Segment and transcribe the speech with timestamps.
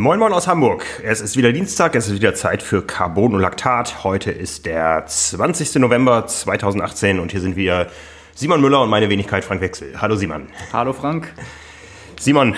[0.00, 0.86] Moin Moin aus Hamburg.
[1.04, 4.02] Es ist wieder Dienstag, es ist wieder Zeit für Carbon und Laktat.
[4.02, 5.74] Heute ist der 20.
[5.74, 7.86] November 2018 und hier sind wir
[8.34, 10.00] Simon Müller und meine Wenigkeit Frank Wechsel.
[10.00, 10.46] Hallo Simon.
[10.72, 11.30] Hallo Frank.
[12.18, 12.54] Simon,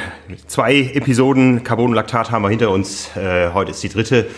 [0.46, 3.10] zwei Episoden Carbon und Laktat haben wir hinter uns.
[3.16, 4.28] Äh, heute ist die dritte.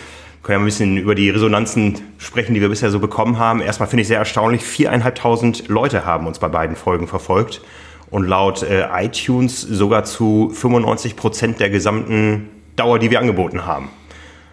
[0.41, 3.61] Können wir ein bisschen über die Resonanzen sprechen, die wir bisher so bekommen haben.
[3.61, 7.61] Erstmal finde ich sehr erstaunlich, viereinhalbtausend Leute haben uns bei beiden Folgen verfolgt
[8.09, 13.89] und laut äh, iTunes sogar zu 95 Prozent der gesamten Dauer, die wir angeboten haben.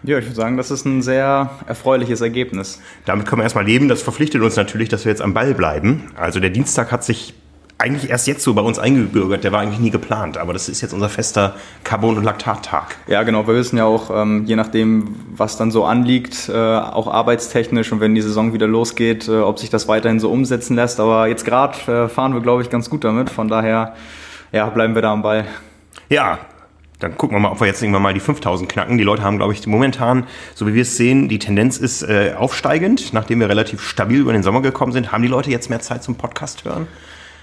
[0.03, 2.81] Ja, ich würde sagen, das ist ein sehr erfreuliches Ergebnis.
[3.05, 3.87] Damit können wir erstmal leben.
[3.87, 6.11] Das verpflichtet uns natürlich, dass wir jetzt am Ball bleiben.
[6.15, 7.33] Also der Dienstag hat sich
[7.77, 9.43] eigentlich erst jetzt so bei uns eingebürgert.
[9.43, 12.97] Der war eigentlich nie geplant, aber das ist jetzt unser fester Carbon- und Laktattag.
[13.07, 13.47] Ja, genau.
[13.47, 17.99] Wir wissen ja auch, ähm, je nachdem, was dann so anliegt, äh, auch arbeitstechnisch und
[17.99, 20.99] wenn die Saison wieder losgeht, äh, ob sich das weiterhin so umsetzen lässt.
[20.99, 23.29] Aber jetzt gerade äh, fahren wir, glaube ich, ganz gut damit.
[23.29, 23.95] Von daher,
[24.51, 25.45] ja, bleiben wir da am Ball.
[26.09, 26.39] Ja,
[27.03, 28.97] dann gucken wir mal, ob wir jetzt irgendwann mal die 5000 knacken.
[28.97, 32.33] Die Leute haben, glaube ich, momentan, so wie wir es sehen, die Tendenz ist äh,
[32.37, 33.13] aufsteigend.
[33.13, 36.03] Nachdem wir relativ stabil über den Sommer gekommen sind, haben die Leute jetzt mehr Zeit
[36.03, 36.87] zum Podcast hören.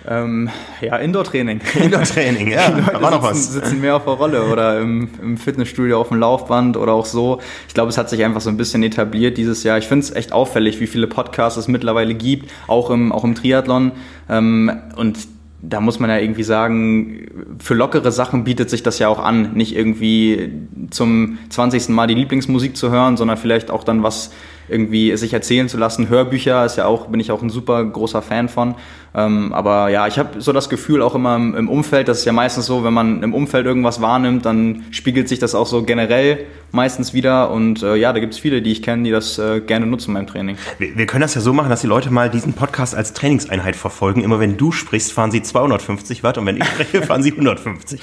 [0.09, 0.49] Ähm,
[0.81, 1.61] ja, Indoor-Training.
[1.75, 3.53] Indoor-Training, ja, die Leute da war noch was.
[3.53, 7.41] sitzen mehr auf der Rolle oder im, im, Fitnessstudio auf dem Laufband oder auch so.
[7.69, 9.77] Ich glaube, es hat sich einfach so ein bisschen etabliert dieses Jahr.
[9.77, 13.35] Ich finde es echt auffällig, wie viele Podcasts es mittlerweile gibt, auch im, auch im
[13.35, 13.93] Triathlon.
[14.31, 15.19] Ähm, und
[15.63, 19.53] da muss man ja irgendwie sagen, für lockere Sachen bietet sich das ja auch an,
[19.55, 20.53] nicht irgendwie
[20.91, 21.91] zum 20.
[21.91, 24.33] Mal die Lieblingsmusik zu hören, sondern vielleicht auch dann was
[24.69, 26.09] irgendwie sich erzählen zu lassen.
[26.09, 28.75] Hörbücher ist ja auch, bin ich auch ein super großer Fan von.
[29.15, 32.25] Ähm, aber ja, ich habe so das Gefühl auch immer im, im, Umfeld, das ist
[32.25, 35.83] ja meistens so, wenn man im Umfeld irgendwas wahrnimmt, dann spiegelt sich das auch so
[35.83, 37.51] generell meistens wieder.
[37.51, 40.15] Und äh, ja, da gibt es viele, die ich kenne, die das äh, gerne nutzen
[40.15, 40.57] beim Training.
[40.79, 43.77] Wir, wir, können das ja so machen, dass die Leute mal diesen Podcast als Trainingseinheit
[43.77, 44.23] verfolgen.
[44.23, 48.01] Immer wenn du sprichst, fahren sie 250 Watt und wenn ich spreche, fahren sie 150.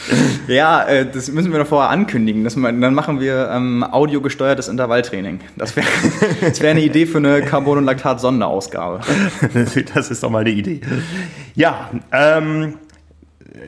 [0.48, 2.44] ja, äh, das müssen wir noch vorher ankündigen.
[2.44, 5.40] Das, dann machen wir ähm, audiogesteuertes Intervalltraining.
[5.56, 5.88] Das wäre
[6.60, 9.02] wär eine Idee für eine Carbon- und Laktat-Sonderausgabe.
[9.94, 10.82] das ist doch mal eine Idee.
[11.56, 12.76] Ja, ähm,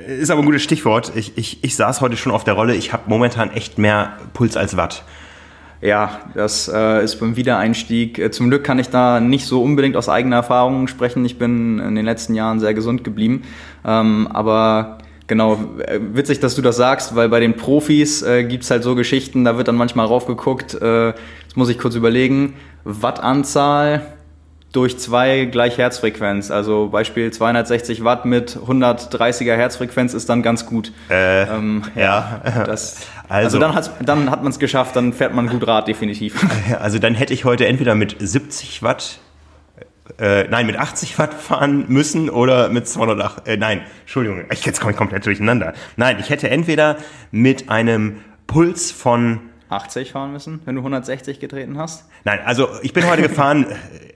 [0.07, 1.12] ist aber ein gutes Stichwort.
[1.16, 2.75] Ich, ich, ich saß heute schon auf der Rolle.
[2.75, 5.03] Ich habe momentan echt mehr Puls als Watt.
[5.81, 8.19] Ja, das äh, ist beim Wiedereinstieg.
[8.19, 11.23] Äh, zum Glück kann ich da nicht so unbedingt aus eigener Erfahrung sprechen.
[11.23, 13.44] Ich bin in den letzten Jahren sehr gesund geblieben.
[13.85, 14.97] Ähm, aber
[15.28, 18.84] genau, äh, witzig, dass du das sagst, weil bei den Profis äh, gibt es halt
[18.84, 24.01] so Geschichten, da wird dann manchmal raufgeguckt, äh, jetzt muss ich kurz überlegen, Wattanzahl
[24.72, 26.52] durch zwei gleich Herzfrequenz.
[26.52, 30.91] Also Beispiel 260 Watt mit 130er Herzfrequenz ist dann ganz gut.
[31.09, 32.41] Äh, ähm, ja.
[32.46, 32.63] ja.
[32.66, 32.97] Das,
[33.29, 36.35] also, also, dann, dann hat man es geschafft, dann fährt man gut Rad, definitiv.
[36.79, 39.19] Also dann hätte ich heute entweder mit 70 Watt
[40.18, 44.79] äh, nein, mit 80 Watt fahren müssen oder mit 208, äh, nein, Entschuldigung, ich, jetzt
[44.79, 45.74] komme ich komplett durcheinander.
[45.97, 46.97] Nein, ich hätte entweder
[47.31, 52.06] mit einem Puls von 80 fahren müssen, wenn du 160 getreten hast?
[52.24, 53.66] Nein, also ich bin heute gefahren,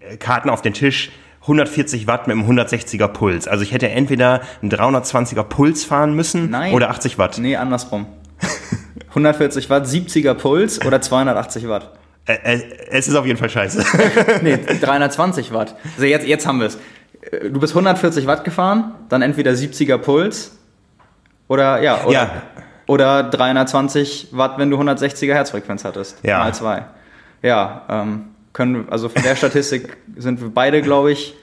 [0.01, 3.47] äh, Karten auf den Tisch, 140 Watt mit einem 160er Puls.
[3.47, 6.73] Also ich hätte entweder einen 320er Puls fahren müssen Nein.
[6.73, 7.37] oder 80 Watt.
[7.37, 8.07] Nee, andersrum.
[9.09, 11.91] 140 Watt, 70er Puls oder 280 Watt.
[12.25, 13.83] Äh, äh, es ist auf jeden Fall scheiße.
[14.41, 15.75] nee, 320 Watt.
[15.95, 16.77] Also jetzt, jetzt haben wir es.
[17.51, 20.57] Du bist 140 Watt gefahren, dann entweder 70er Puls
[21.47, 22.41] oder ja, oder, ja.
[22.87, 26.17] Oder 320 Watt, wenn du 160er Herzfrequenz hattest.
[26.23, 26.39] Ja.
[26.39, 26.85] Mal zwei.
[27.41, 31.35] Ja, ähm, können, also von der Statistik sind wir beide, glaube ich,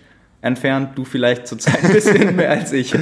[0.42, 0.96] entfernt.
[0.96, 2.94] Du vielleicht zurzeit ein bisschen mehr als ich.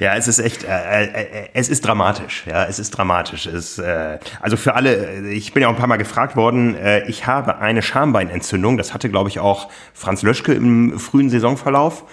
[0.00, 2.44] Ja, es ist echt, äh, äh, es ist dramatisch.
[2.46, 3.46] Ja, es ist dramatisch.
[3.46, 6.76] Es, äh, also für alle, ich bin ja auch ein paar Mal gefragt worden.
[6.76, 8.76] Äh, ich habe eine Schambeinentzündung.
[8.76, 12.04] Das hatte, glaube ich, auch Franz Löschke im frühen Saisonverlauf.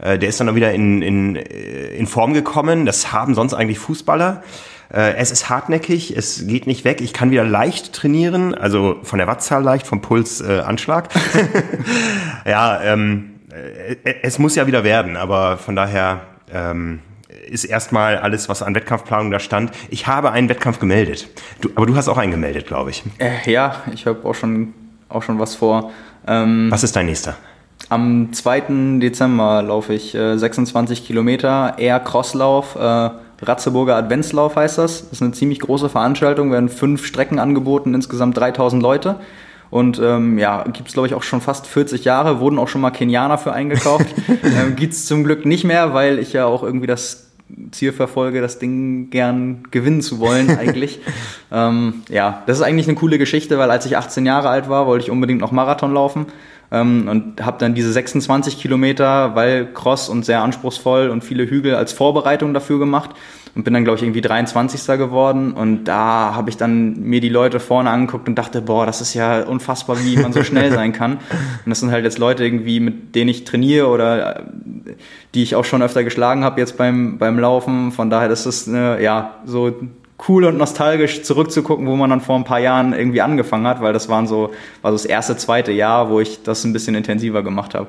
[0.00, 0.12] Ja.
[0.12, 2.86] Äh, der ist dann wieder in, in, äh, in Form gekommen.
[2.86, 4.42] Das haben sonst eigentlich Fußballer.
[4.94, 7.00] Äh, es ist hartnäckig, es geht nicht weg.
[7.00, 11.08] Ich kann wieder leicht trainieren, also von der Wattzahl leicht, vom Puls äh, Anschlag.
[12.46, 16.20] ja, ähm, äh, es muss ja wieder werden, aber von daher
[16.52, 17.00] ähm,
[17.48, 19.72] ist erstmal alles, was an Wettkampfplanung da stand.
[19.90, 21.28] Ich habe einen Wettkampf gemeldet.
[21.60, 23.02] Du, aber du hast auch einen gemeldet, glaube ich.
[23.18, 24.74] Äh, ja, ich habe auch schon,
[25.08, 25.90] auch schon was vor.
[26.28, 27.34] Ähm, was ist dein nächster?
[27.88, 28.98] Am 2.
[29.00, 32.76] Dezember laufe ich äh, 26 Kilometer, eher Crosslauf.
[32.76, 33.10] Äh,
[33.46, 35.02] Ratzeburger Adventslauf heißt das.
[35.02, 39.16] Das ist eine ziemlich große Veranstaltung, werden fünf Strecken angeboten, insgesamt 3000 Leute.
[39.70, 42.80] Und ähm, ja, gibt es, glaube ich, auch schon fast 40 Jahre, wurden auch schon
[42.80, 44.06] mal Kenianer für eingekauft.
[44.28, 47.30] ähm, gibt es zum Glück nicht mehr, weil ich ja auch irgendwie das
[47.72, 51.00] Ziel verfolge, das Ding gern gewinnen zu wollen eigentlich.
[51.52, 54.86] ähm, ja, das ist eigentlich eine coole Geschichte, weil als ich 18 Jahre alt war,
[54.86, 56.26] wollte ich unbedingt noch Marathon laufen
[56.74, 61.76] ähm, und habe dann diese 26 Kilometer, weil Cross und sehr anspruchsvoll und viele Hügel
[61.76, 63.10] als Vorbereitung dafür gemacht
[63.54, 64.98] und bin dann, glaube ich, irgendwie 23.
[64.98, 65.52] geworden.
[65.52, 69.14] Und da habe ich dann mir die Leute vorne angeguckt und dachte, boah, das ist
[69.14, 71.12] ja unfassbar, wie man so schnell sein kann.
[71.64, 74.42] Und das sind halt jetzt Leute irgendwie, mit denen ich trainiere oder äh,
[75.34, 77.92] die ich auch schon öfter geschlagen habe jetzt beim, beim Laufen.
[77.92, 79.72] Von daher ist es, äh, ja, so
[80.28, 83.92] cool und nostalgisch zurückzugucken, wo man dann vor ein paar Jahren irgendwie angefangen hat, weil
[83.92, 87.42] das waren so, war so das erste, zweite Jahr, wo ich das ein bisschen intensiver
[87.42, 87.88] gemacht habe.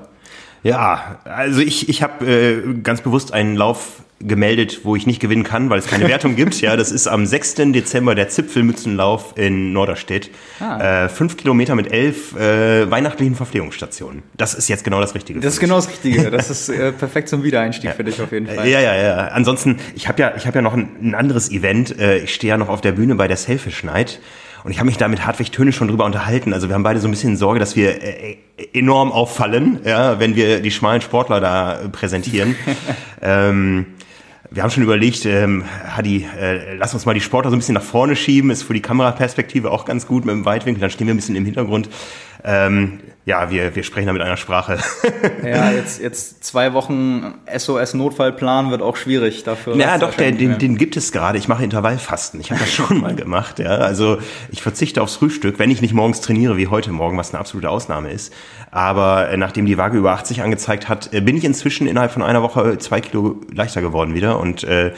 [0.66, 5.44] Ja, also ich, ich habe äh, ganz bewusst einen Lauf gemeldet, wo ich nicht gewinnen
[5.44, 6.60] kann, weil es keine Wertung gibt.
[6.60, 7.56] Ja, das ist am 6.
[7.72, 10.32] Dezember der Zipfelmützenlauf in Norderstedt.
[10.60, 11.04] Ah.
[11.06, 14.24] Äh, fünf Kilometer mit elf äh, weihnachtlichen Verpflegungsstationen.
[14.38, 15.40] Das ist jetzt genau das Richtige.
[15.40, 16.32] Das ist genau das Richtige.
[16.36, 17.96] Das ist äh, perfekt zum Wiedereinstieg ja.
[17.96, 18.68] für dich auf jeden Fall.
[18.68, 19.16] Ja, ja, ja.
[19.28, 21.98] Ansonsten, ich habe ja, ich habe ja noch ein, ein anderes Event.
[22.00, 24.20] Äh, ich stehe ja noch auf der Bühne bei der Selfish Night.
[24.66, 26.52] Und ich habe mich da mit Hartwig Töne schon drüber unterhalten.
[26.52, 28.38] Also wir haben beide so ein bisschen Sorge, dass wir äh,
[28.74, 32.56] enorm auffallen, ja, wenn wir die schmalen Sportler da präsentieren.
[33.22, 33.86] ähm,
[34.50, 35.66] wir haben schon überlegt, ähm,
[35.96, 38.50] Hadi, äh, lass uns mal die Sportler so ein bisschen nach vorne schieben.
[38.50, 40.82] Ist für die Kameraperspektive auch ganz gut mit dem Weitwinkel.
[40.82, 41.88] Dann stehen wir ein bisschen im Hintergrund.
[42.44, 44.78] Ähm, ja, wir, wir sprechen da mit einer Sprache.
[45.44, 49.76] ja, jetzt, jetzt zwei Wochen SOS-Notfallplan wird auch schwierig dafür.
[49.78, 51.40] Ja, doch, der, den, den gibt es gerade.
[51.40, 52.40] Ich mache Intervallfasten.
[52.40, 53.58] Ich habe das schon mal gemacht.
[53.58, 53.78] Ja.
[53.78, 54.20] Also
[54.52, 57.68] ich verzichte aufs Frühstück, wenn ich nicht morgens trainiere wie heute Morgen, was eine absolute
[57.68, 58.32] Ausnahme ist.
[58.70, 62.22] Aber äh, nachdem die Waage über 80 angezeigt hat, äh, bin ich inzwischen innerhalb von
[62.22, 64.92] einer Woche zwei Kilo leichter geworden wieder und äh,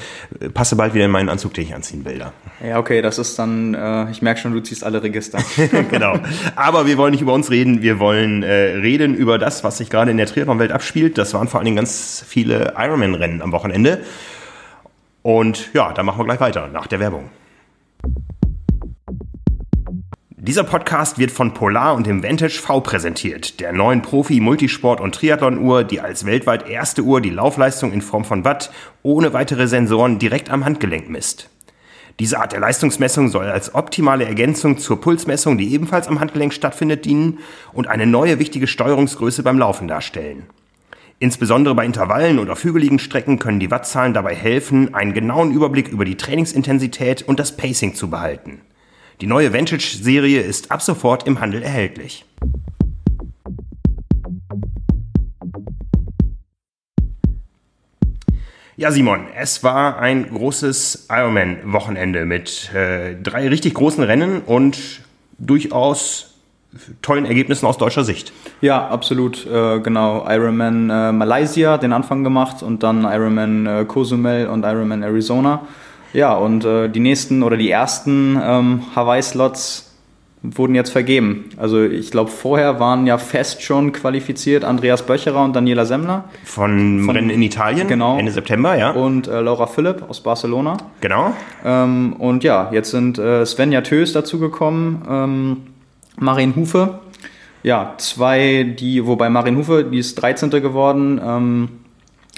[0.53, 2.19] passe bald wieder in meinen Anzug, den ich anziehen will.
[2.19, 2.33] Da.
[2.62, 5.39] Ja, okay, das ist dann, äh, ich merke schon, du ziehst alle Register.
[5.89, 6.19] genau.
[6.57, 9.89] Aber wir wollen nicht über uns reden, wir wollen äh, reden über das, was sich
[9.89, 11.17] gerade in der Triathlon-Welt abspielt.
[11.17, 14.01] Das waren vor allen Dingen ganz viele Ironman-Rennen am Wochenende.
[15.21, 17.29] Und ja, dann machen wir gleich weiter nach der Werbung.
[20.39, 25.83] Dieser Podcast wird von Polar und dem Vantage V präsentiert, der neuen Profi-Multisport- und Triathlon-Uhr,
[25.83, 28.71] die als weltweit erste Uhr die Laufleistung in Form von Watt
[29.03, 31.49] ohne weitere Sensoren direkt am Handgelenk misst.
[32.19, 37.05] Diese Art der Leistungsmessung soll als optimale Ergänzung zur Pulsmessung, die ebenfalls am Handgelenk stattfindet,
[37.05, 37.39] dienen
[37.73, 40.47] und eine neue wichtige Steuerungsgröße beim Laufen darstellen.
[41.19, 46.05] Insbesondere bei Intervallen auf hügeligen Strecken können die Wattzahlen dabei helfen, einen genauen Überblick über
[46.05, 48.61] die Trainingsintensität und das Pacing zu behalten.
[49.21, 52.25] Die neue Vantage-Serie ist ab sofort im Handel erhältlich.
[58.79, 65.01] Ja, Simon, es war ein großes Ironman-Wochenende mit äh, drei richtig großen Rennen und
[65.39, 66.35] durchaus
[67.01, 68.33] tollen Ergebnissen aus deutscher Sicht.
[68.62, 70.27] Ja, absolut, äh, genau.
[70.29, 75.62] Ironman äh, Malaysia den Anfang gemacht und dann Ironman äh, Cozumel und Ironman Arizona.
[76.13, 79.87] Ja, und äh, die nächsten oder die ersten ähm, Hawaii-Slots
[80.44, 81.45] wurden jetzt vergeben.
[81.57, 86.25] Also ich glaube, vorher waren ja fest schon qualifiziert Andreas Böcherer und Daniela Semmler.
[86.44, 88.18] Von, Von Rennen in Italien, genau.
[88.18, 88.92] Ende September, ja.
[88.92, 90.78] Und äh, Laura Philipp aus Barcelona.
[91.01, 91.34] Genau.
[91.66, 95.57] Ähm, und ja, jetzt sind äh, Svenja Tös dazugekommen, ähm,
[96.19, 97.00] Marin Hufe.
[97.63, 100.51] Ja, zwei, die, wobei Marin Hufe, die ist 13.
[100.51, 101.69] geworden ähm,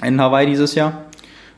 [0.02, 1.09] in Hawaii dieses Jahr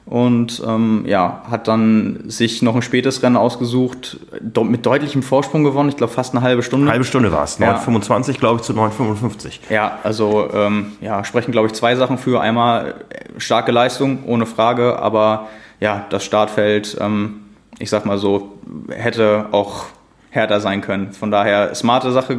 [0.05, 4.19] und ähm, ja, hat dann sich noch ein spätes Rennen ausgesucht,
[4.65, 6.91] mit deutlichem Vorsprung gewonnen, ich glaube fast eine halbe Stunde.
[6.91, 8.39] Halbe Stunde war es, 9,25 ja.
[8.39, 9.61] glaube ich zu 9,55.
[9.71, 12.41] Ja, also ähm, ja, sprechen glaube ich zwei Sachen für.
[12.41, 15.49] Einmal äh, starke Leistung, ohne Frage, aber
[15.81, 17.41] ja, das Startfeld, ähm,
[17.79, 19.87] ich sag mal so, hätte auch
[20.33, 21.13] härter sein können.
[21.13, 22.39] Von daher smarte Sache,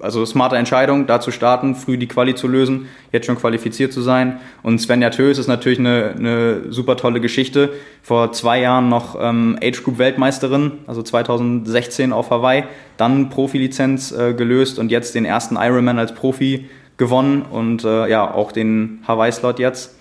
[0.00, 4.00] also smarte Entscheidung, da zu starten, früh die Quali zu lösen, jetzt schon qualifiziert zu
[4.00, 4.40] sein.
[4.62, 7.74] Und Svenja Tös ist natürlich eine, eine super tolle Geschichte.
[8.02, 12.64] Vor zwei Jahren noch ähm, Age Group Weltmeisterin, also 2016 auf Hawaii,
[12.96, 18.32] dann Profilizenz äh, gelöst und jetzt den ersten Ironman als Profi gewonnen und äh, ja,
[18.32, 19.97] auch den Hawaii-Slot jetzt.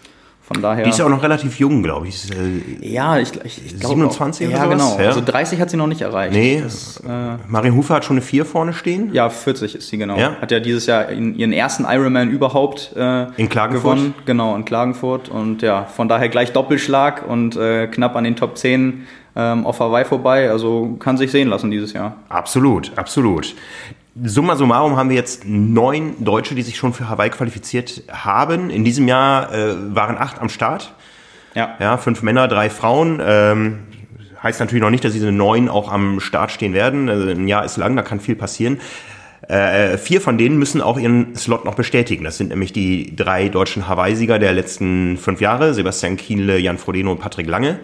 [0.47, 0.85] Von daher.
[0.85, 2.31] Die ist ja auch noch relativ jung, glaube ich.
[2.31, 3.95] Äh, ja, ich, ich, ich glaube.
[3.95, 4.77] 27 auch, oder Ja, sowas?
[4.95, 5.01] genau.
[5.03, 5.07] Ja.
[5.09, 6.31] Also 30 hat sie noch nicht erreicht.
[6.33, 6.61] Nee.
[6.63, 7.09] Das, äh,
[7.47, 9.13] Marin Hufer hat schon eine 4 vorne stehen.
[9.13, 10.17] Ja, 40 ist sie, genau.
[10.17, 10.37] Ja?
[10.39, 13.95] Hat ja dieses Jahr in, ihren ersten Ironman überhaupt äh, in Klagenfurt.
[13.97, 14.13] gewonnen.
[14.25, 15.27] Genau, in Klagenfurt.
[15.27, 19.81] Und ja, von daher gleich Doppelschlag und äh, knapp an den Top 10 ähm, auf
[19.81, 20.49] Hawaii vorbei.
[20.49, 22.15] Also kann sich sehen lassen dieses Jahr.
[22.29, 23.53] Absolut, absolut.
[24.23, 28.69] Summa summarum haben wir jetzt neun Deutsche, die sich schon für Hawaii qualifiziert haben.
[28.69, 30.93] In diesem Jahr äh, waren acht am Start.
[31.53, 31.75] Ja.
[31.79, 31.97] ja.
[31.97, 33.21] Fünf Männer, drei Frauen.
[33.23, 33.79] Ähm,
[34.41, 37.09] heißt natürlich noch nicht, dass diese neun auch am Start stehen werden.
[37.09, 38.79] Also ein Jahr ist lang, da kann viel passieren.
[39.47, 42.23] Äh, vier von denen müssen auch ihren Slot noch bestätigen.
[42.23, 47.11] Das sind nämlich die drei deutschen Hawaii-Sieger der letzten fünf Jahre, Sebastian Kienle, Jan Frodeno
[47.11, 47.79] und Patrick Lange.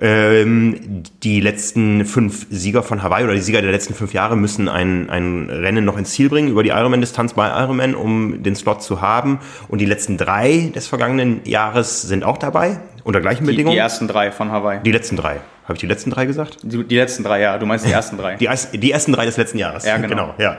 [0.00, 4.68] Ähm, die letzten fünf Sieger von Hawaii oder die Sieger der letzten fünf Jahre müssen
[4.68, 8.82] ein, ein Rennen noch ins Ziel bringen über die Ironman-Distanz bei Ironman, um den Slot
[8.82, 9.38] zu haben.
[9.68, 13.74] Und die letzten drei des vergangenen Jahres sind auch dabei, unter gleichen Die, Bedingungen.
[13.74, 14.80] die ersten drei von Hawaii.
[14.82, 15.40] Die letzten drei.
[15.64, 16.58] Habe ich die letzten drei gesagt?
[16.62, 17.56] Die, die letzten drei, ja.
[17.56, 18.34] Du meinst die ersten drei.
[18.36, 19.84] Die, die ersten drei des letzten Jahres.
[19.84, 20.34] Ja, genau.
[20.38, 20.56] ja.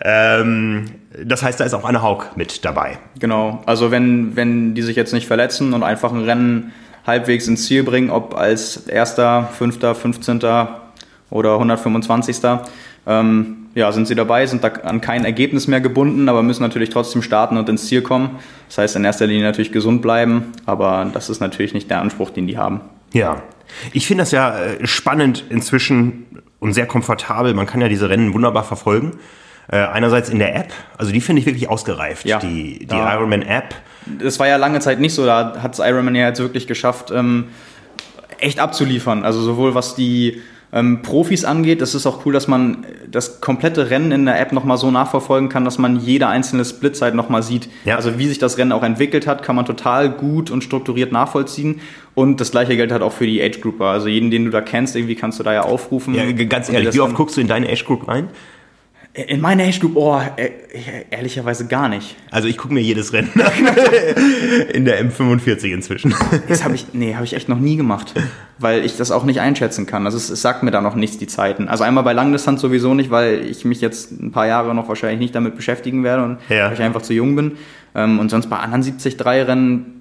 [0.00, 0.84] Ähm,
[1.24, 2.98] das heißt, da ist auch Anne Haug mit dabei.
[3.18, 6.72] Genau, also wenn, wenn die sich jetzt nicht verletzen und einfach ein Rennen
[7.06, 10.40] halbwegs ins Ziel bringen, ob als Erster, Fünfter, 15.
[11.30, 12.36] oder 125.
[13.06, 16.90] Ähm, ja, sind sie dabei, sind da an kein Ergebnis mehr gebunden, aber müssen natürlich
[16.90, 18.38] trotzdem starten und ins Ziel kommen.
[18.68, 22.30] Das heißt in erster Linie natürlich gesund bleiben, aber das ist natürlich nicht der Anspruch,
[22.30, 22.80] den die haben.
[23.12, 23.42] Ja.
[23.92, 26.26] Ich finde das ja äh, spannend inzwischen
[26.60, 27.52] und sehr komfortabel.
[27.54, 29.12] Man kann ja diese Rennen wunderbar verfolgen.
[29.68, 32.26] Äh, einerseits in der App, also die finde ich wirklich ausgereift.
[32.26, 32.38] Ja.
[32.38, 33.14] Die, die Ja.
[33.14, 33.74] Ironman-App.
[34.20, 37.10] Das war ja lange Zeit nicht so, da hat es Ironman ja jetzt wirklich geschafft,
[37.10, 37.46] ähm,
[38.38, 39.24] echt abzuliefern.
[39.24, 40.42] Also sowohl was die
[40.74, 44.52] ähm, Profis angeht, das ist auch cool, dass man das komplette Rennen in der App
[44.52, 47.68] nochmal so nachverfolgen kann, dass man jede einzelne Splitzeit nochmal sieht.
[47.84, 47.96] Ja.
[47.96, 51.80] Also wie sich das Rennen auch entwickelt hat, kann man total gut und strukturiert nachvollziehen.
[52.14, 53.86] Und das gleiche gilt halt auch für die Age Grouper.
[53.86, 56.14] Also jeden, den du da kennst, irgendwie kannst du da ja aufrufen.
[56.14, 58.28] Ja, ganz ehrlich, wie oft guckst du in deine Age Group rein?
[59.14, 60.50] In meine Age Group, oh, äh,
[61.08, 62.16] ehrlicherweise gar nicht.
[62.32, 63.52] Also ich gucke mir jedes Rennen an.
[64.72, 66.12] in der M45 inzwischen.
[66.48, 68.12] Das habe ich, nee, habe ich echt noch nie gemacht,
[68.58, 70.04] weil ich das auch nicht einschätzen kann.
[70.04, 71.68] Also es, es sagt mir da noch nichts, die Zeiten.
[71.68, 75.20] Also einmal bei Langdistanz sowieso nicht, weil ich mich jetzt ein paar Jahre noch wahrscheinlich
[75.20, 76.66] nicht damit beschäftigen werde und Ja.
[76.66, 77.52] weil ich einfach zu jung bin.
[77.94, 79.93] Ähm, und sonst bei anderen 73-Rennen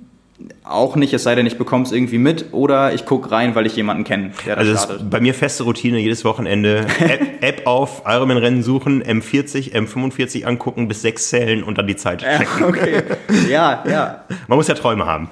[0.63, 3.66] auch nicht, es sei denn, ich bekomme es irgendwie mit oder ich gucke rein, weil
[3.66, 4.98] ich jemanden kenne, der da Also startet.
[5.02, 10.88] ist bei mir feste Routine, jedes Wochenende App, App auf, Ironman-Rennen suchen, M40, M45 angucken,
[10.88, 12.63] bis sechs zählen und dann die Zeit Ja, checken.
[12.68, 13.04] okay.
[13.50, 14.24] Ja, ja.
[14.48, 15.30] Man muss ja Träume haben.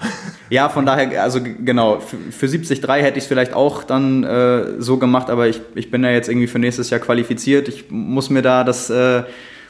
[0.50, 4.80] Ja, von daher, also genau, für, für 73 hätte ich es vielleicht auch dann äh,
[4.80, 7.68] so gemacht, aber ich, ich bin ja jetzt irgendwie für nächstes Jahr qualifiziert.
[7.68, 9.24] Ich muss mir da das, äh,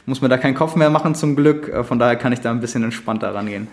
[0.06, 1.68] muss mir da keinen Kopf mehr machen zum Glück.
[1.68, 3.68] Äh, Von daher kann ich da ein bisschen entspannter rangehen.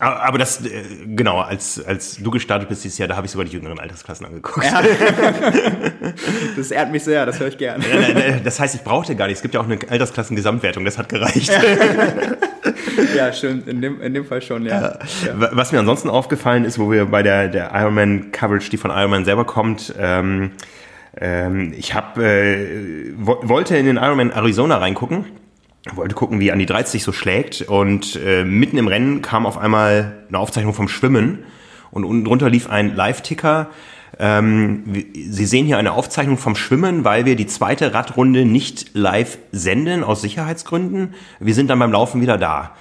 [0.00, 0.82] Aber das, äh,
[1.14, 4.26] genau, als, als du gestartet bist dieses Jahr, da habe ich sogar die jüngeren Altersklassen
[4.26, 4.66] angeguckt.
[6.56, 7.84] Das ehrt mich sehr, das höre ich gerne.
[8.42, 9.36] Das heißt, ich brauchte gar nicht.
[9.36, 11.52] Es gibt ja auch eine Altersklassen-Gesamtwertung, das hat gereicht.
[13.16, 14.80] Ja, stimmt, in dem, in dem Fall schon, ja.
[14.80, 14.98] ja.
[15.36, 19.44] Was mir ansonsten aufgefallen ist, wo wir bei der, der Ironman-Coverage, die von Ironman selber
[19.44, 20.52] kommt, ähm,
[21.18, 25.26] ähm, ich hab, äh, wo, wollte in den Ironman Arizona reingucken,
[25.92, 30.24] wollte gucken, wie Andi 30 so schlägt und äh, mitten im Rennen kam auf einmal
[30.28, 31.44] eine Aufzeichnung vom Schwimmen
[31.90, 33.70] und unten drunter lief ein Live-Ticker.
[34.18, 34.84] Ähm,
[35.14, 40.04] Sie sehen hier eine Aufzeichnung vom Schwimmen, weil wir die zweite Radrunde nicht live senden
[40.04, 41.14] aus Sicherheitsgründen.
[41.38, 42.74] Wir sind dann beim Laufen wieder da.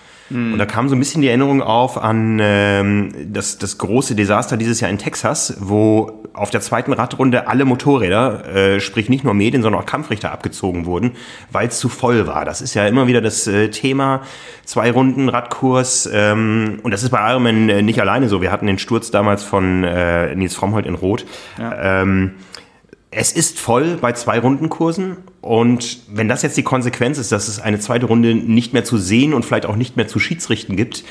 [0.54, 4.58] Und da kam so ein bisschen die Erinnerung auf an ähm, das, das große Desaster
[4.58, 9.34] dieses Jahr in Texas, wo auf der zweiten Radrunde alle Motorräder, äh, sprich nicht nur
[9.34, 11.14] Medien, sondern auch Kampfrichter abgezogen wurden,
[11.52, 12.46] weil es zu voll war.
[12.46, 14.22] Das ist ja immer wieder das äh, Thema.
[14.66, 16.10] Zwei Runden Radkurs.
[16.12, 18.42] Ähm, und das ist bei Ironman äh, nicht alleine so.
[18.42, 21.26] Wir hatten den Sturz damals von äh, Nils Frommholt in Rot.
[21.60, 22.36] Ähm,
[23.12, 27.60] es ist voll bei zwei Rundenkursen und wenn das jetzt die Konsequenz ist, dass es
[27.60, 31.04] eine zweite Runde nicht mehr zu sehen und vielleicht auch nicht mehr zu Schiedsrichten gibt,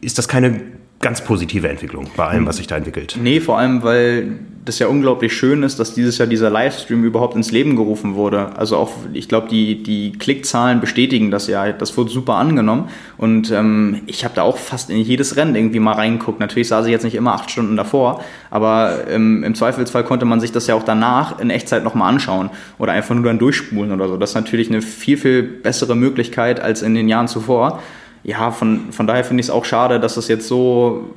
[0.00, 0.60] ist das keine
[1.06, 3.16] ganz positive Entwicklung bei allem, was sich da entwickelt.
[3.22, 7.36] Nee, vor allem, weil das ja unglaublich schön ist, dass dieses Jahr dieser Livestream überhaupt
[7.36, 8.56] ins Leben gerufen wurde.
[8.56, 11.70] Also auch, ich glaube, die, die Klickzahlen bestätigen das ja.
[11.70, 12.88] Das wurde super angenommen.
[13.18, 16.40] Und ähm, ich habe da auch fast in jedes Rennen irgendwie mal reingeguckt.
[16.40, 20.40] Natürlich saß ich jetzt nicht immer acht Stunden davor, aber ähm, im Zweifelsfall konnte man
[20.40, 24.08] sich das ja auch danach in Echtzeit nochmal anschauen oder einfach nur dann durchspulen oder
[24.08, 24.16] so.
[24.16, 27.80] Das ist natürlich eine viel, viel bessere Möglichkeit als in den Jahren zuvor.
[28.28, 31.14] Ja, von, von daher finde ich es auch schade, dass es jetzt so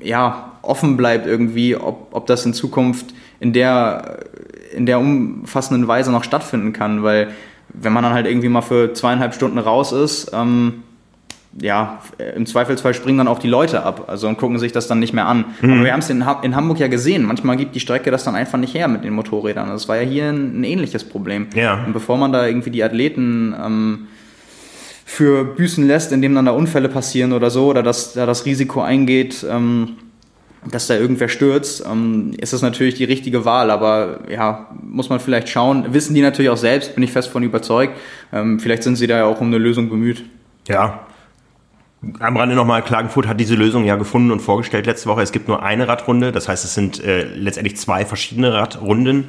[0.00, 3.06] ja, offen bleibt irgendwie, ob, ob das in Zukunft
[3.40, 4.20] in der,
[4.76, 7.28] in der umfassenden Weise noch stattfinden kann, weil
[7.72, 10.84] wenn man dann halt irgendwie mal für zweieinhalb Stunden raus ist, ähm,
[11.60, 11.98] ja,
[12.36, 15.12] im Zweifelsfall springen dann auch die Leute ab, also und gucken sich das dann nicht
[15.12, 15.46] mehr an.
[15.62, 18.22] Aber wir haben es in, Ha- in Hamburg ja gesehen, manchmal gibt die Strecke das
[18.22, 19.68] dann einfach nicht her mit den Motorrädern.
[19.68, 21.48] Das war ja hier ein, ein ähnliches Problem.
[21.56, 21.82] Ja.
[21.84, 24.06] Und bevor man da irgendwie die Athleten ähm,
[25.10, 28.80] für büßen lässt, indem dann da Unfälle passieren oder so, oder dass da das Risiko
[28.80, 29.96] eingeht, ähm,
[30.70, 33.72] dass da irgendwer stürzt, ähm, ist das natürlich die richtige Wahl.
[33.72, 35.92] Aber ja, muss man vielleicht schauen.
[35.92, 37.98] Wissen die natürlich auch selbst, bin ich fest von überzeugt.
[38.32, 40.24] Ähm, vielleicht sind sie da ja auch um eine Lösung bemüht.
[40.68, 41.06] Ja.
[42.20, 45.22] Am Rande nochmal, Klagenfurt hat diese Lösung ja gefunden und vorgestellt letzte Woche.
[45.22, 49.24] Es gibt nur eine Radrunde, das heißt, es sind äh, letztendlich zwei verschiedene Radrunden.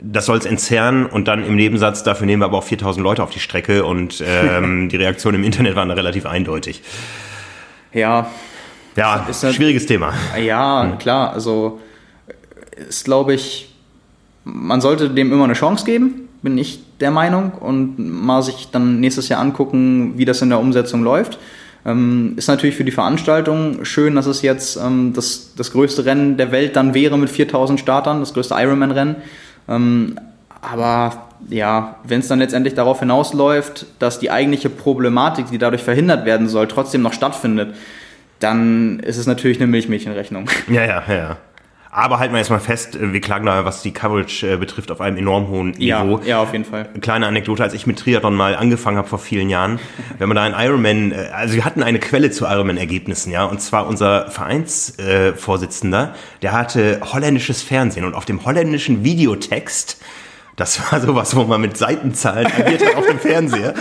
[0.00, 3.22] Das soll es entzerren und dann im Nebensatz, dafür nehmen wir aber auch 4000 Leute
[3.22, 6.82] auf die Strecke und ähm, die Reaktionen im Internet waren da relativ eindeutig.
[7.92, 8.30] Ja,
[8.96, 10.12] Ja, Ist das- schwieriges Thema.
[10.40, 11.80] Ja, klar, also
[12.88, 13.74] ist, glaube ich,
[14.44, 19.00] man sollte dem immer eine Chance geben, bin ich der Meinung, und mal sich dann
[19.00, 21.38] nächstes Jahr angucken, wie das in der Umsetzung läuft.
[21.86, 26.36] Ähm, ist natürlich für die Veranstaltung schön, dass es jetzt ähm, das, das größte Rennen
[26.36, 29.16] der Welt dann wäre mit 4000 Startern, das größte Ironman-Rennen.
[29.68, 30.18] Ähm,
[30.60, 36.24] aber ja, wenn es dann letztendlich darauf hinausläuft, dass die eigentliche Problematik, die dadurch verhindert
[36.24, 37.74] werden soll, trotzdem noch stattfindet,
[38.40, 40.48] dann ist es natürlich eine Milchmädchenrechnung.
[40.68, 41.36] Ja, ja, ja.
[41.90, 44.90] Aber halten wir jetzt mal fest, äh, wir klagen da, was die Coverage äh, betrifft,
[44.90, 46.18] auf einem enorm hohen Niveau.
[46.18, 46.88] Ja, ja, auf jeden Fall.
[47.00, 49.78] Kleine Anekdote, als ich mit Triathlon mal angefangen habe vor vielen Jahren,
[50.18, 53.60] wenn man da ein Ironman, äh, also wir hatten eine Quelle zu Ironman-Ergebnissen, ja, und
[53.60, 59.98] zwar unser Vereinsvorsitzender, der hatte holländisches Fernsehen und auf dem holländischen Videotext
[60.58, 63.74] das war sowas, wo man mit Seitenzahlen agiert hat auf dem Fernseher.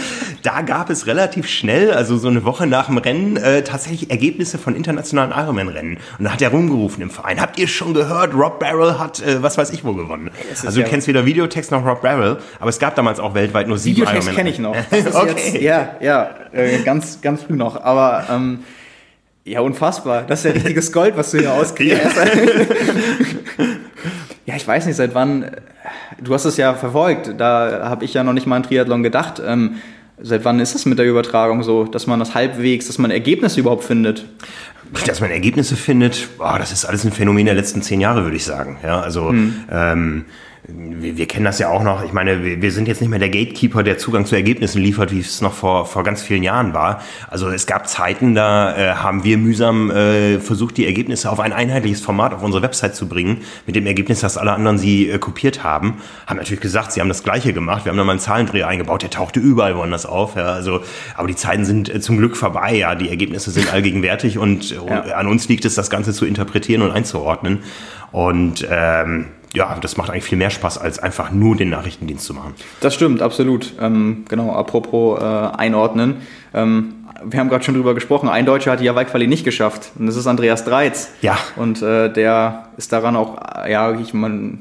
[0.44, 4.60] Da gab es relativ schnell, also so eine Woche nach dem Rennen, äh, tatsächlich Ergebnisse
[4.60, 5.98] von internationalen Ironman-Rennen.
[6.20, 7.42] Und da hat er rumgerufen im Verein.
[7.42, 10.30] Habt ihr schon gehört, Rob Barrel hat äh, was weiß ich wo gewonnen.
[10.52, 13.68] Also du ja kennst weder Videotext noch Rob Barrel, aber es gab damals auch weltweit
[13.68, 14.76] nur sieben Videotext kenne ich noch.
[15.14, 15.52] okay.
[15.54, 17.84] Jetzt, ja, ja, äh, ganz, ganz früh noch.
[17.84, 18.60] Aber ähm,
[19.48, 20.24] ja, unfassbar.
[20.24, 22.02] Das ist ja richtiges Gold, was du hier auskriegst.
[24.46, 25.50] ja, ich weiß nicht, seit wann
[26.22, 29.42] Du hast es ja verfolgt, da habe ich ja noch nicht mal an Triathlon gedacht.
[29.46, 29.76] Ähm,
[30.20, 33.60] seit wann ist es mit der Übertragung so, dass man das halbwegs, dass man Ergebnisse
[33.60, 34.26] überhaupt findet?
[35.06, 38.38] Dass man Ergebnisse findet, oh, das ist alles ein Phänomen der letzten zehn Jahre, würde
[38.38, 38.78] ich sagen.
[38.84, 39.64] Ja, also hm.
[39.70, 40.26] ähm,
[40.68, 42.04] wir, wir kennen das ja auch noch.
[42.04, 45.12] Ich meine, wir, wir sind jetzt nicht mehr der Gatekeeper, der Zugang zu Ergebnissen liefert,
[45.12, 47.02] wie es noch vor, vor ganz vielen Jahren war.
[47.30, 51.54] Also es gab Zeiten, da äh, haben wir mühsam äh, versucht, die Ergebnisse auf ein
[51.54, 55.20] einheitliches Format auf unsere Website zu bringen, mit dem Ergebnis, dass alle anderen sie äh,
[55.20, 55.96] kopiert haben.
[56.26, 57.86] Haben natürlich gesagt, sie haben das Gleiche gemacht.
[57.86, 60.36] Wir haben da mal einen Zahlendreher eingebaut, der tauchte überall woanders auf.
[60.36, 60.82] Ja, also,
[61.16, 62.76] aber die Zeiten sind äh, zum Glück vorbei.
[62.76, 65.02] Ja, die Ergebnisse sind allgegenwärtig und ja.
[65.16, 67.60] an uns liegt es, das Ganze zu interpretieren und einzuordnen.
[68.12, 69.28] Und ähm,
[69.58, 72.54] ja, das macht eigentlich viel mehr Spaß, als einfach nur den Nachrichtendienst zu machen.
[72.80, 73.74] Das stimmt, absolut.
[73.82, 76.18] Ähm, genau, apropos äh, einordnen.
[76.54, 76.94] Ähm,
[77.26, 79.92] wir haben gerade schon drüber gesprochen, ein Deutscher hat die Hawaii-Quali nicht geschafft.
[79.98, 81.10] Und das ist Andreas Dreiz.
[81.22, 81.40] Ja.
[81.56, 84.60] Und äh, der ist daran auch, ja, ich meine,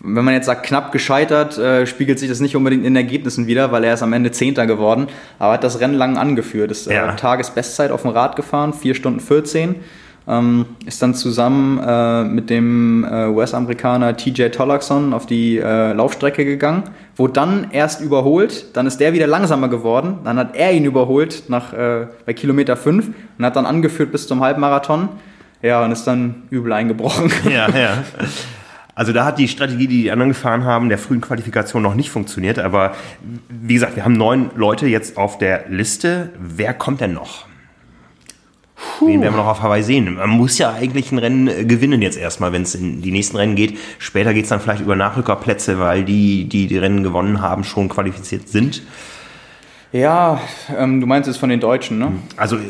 [0.00, 3.70] wenn man jetzt sagt, knapp gescheitert, äh, spiegelt sich das nicht unbedingt in Ergebnissen wieder,
[3.70, 5.08] weil er ist am Ende Zehnter geworden,
[5.38, 6.70] aber hat das Rennen lang angeführt.
[6.70, 7.12] Ist äh, ja.
[7.12, 9.74] Tagesbestzeit auf dem Rad gefahren, 4 Stunden 14
[10.28, 16.44] ähm, ist dann zusammen äh, mit dem äh, US-Amerikaner TJ Tollakson auf die äh, Laufstrecke
[16.44, 16.84] gegangen,
[17.16, 21.44] wurde dann erst überholt, dann ist der wieder langsamer geworden, dann hat er ihn überholt
[21.48, 25.08] nach, äh, bei Kilometer 5 und hat dann angeführt bis zum Halbmarathon.
[25.60, 27.32] Ja, und ist dann übel eingebrochen.
[27.50, 28.04] Ja, ja.
[28.94, 32.10] Also da hat die Strategie, die die anderen gefahren haben, der frühen Qualifikation noch nicht
[32.10, 32.58] funktioniert.
[32.58, 32.92] Aber
[33.48, 36.30] wie gesagt, wir haben neun Leute jetzt auf der Liste.
[36.38, 37.47] Wer kommt denn noch?
[38.98, 39.08] Puh.
[39.08, 40.14] Wen werden wir noch auf Hawaii sehen?
[40.14, 43.36] Man muss ja eigentlich ein Rennen äh, gewinnen jetzt erstmal, wenn es in die nächsten
[43.36, 43.76] Rennen geht.
[43.98, 47.88] Später geht es dann vielleicht über Nachrückerplätze, weil die, die die Rennen gewonnen haben, schon
[47.88, 48.82] qualifiziert sind.
[49.90, 50.40] Ja,
[50.76, 52.12] ähm, du meinst es von den Deutschen, ne?
[52.36, 52.60] Also äh,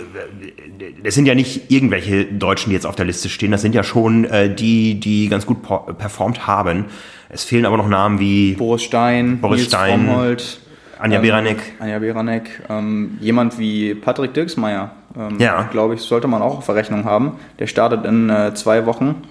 [1.03, 3.51] es sind ja nicht irgendwelche Deutschen, die jetzt auf der Liste stehen.
[3.51, 6.87] Das sind ja schon äh, die, die ganz gut performt haben.
[7.29, 10.61] Es fehlen aber noch Namen wie Boris Stein, Boris Nils Stein, Fromhold,
[10.99, 11.59] Anja ähm, Beranek.
[11.81, 12.63] Anja Beranek.
[12.71, 15.63] Ähm, jemand wie Patrick Dirksmeier, ähm, ja.
[15.71, 17.39] glaube ich, sollte man auch auf Verrechnung haben.
[17.59, 19.23] Der startet in äh, zwei Wochen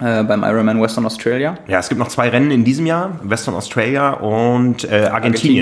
[0.00, 1.56] äh, beim Ironman Western Australia.
[1.68, 5.12] Ja, es gibt noch zwei Rennen in diesem Jahr, Western Australia und äh, Argentinien.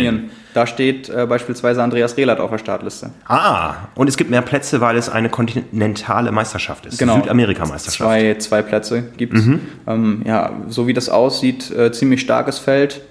[0.06, 0.30] Argentinien.
[0.54, 3.10] Da steht äh, beispielsweise Andreas Rehlert auf der Startliste.
[3.26, 6.98] Ah, und es gibt mehr Plätze, weil es eine kontinentale Meisterschaft ist.
[6.98, 7.16] Genau.
[7.16, 7.96] Südamerika-Meisterschaft.
[7.96, 9.44] Zwei, zwei Plätze gibt es.
[9.44, 9.60] Mhm.
[9.86, 13.02] Ähm, ja, so wie das aussieht, äh, ziemlich starkes Feld.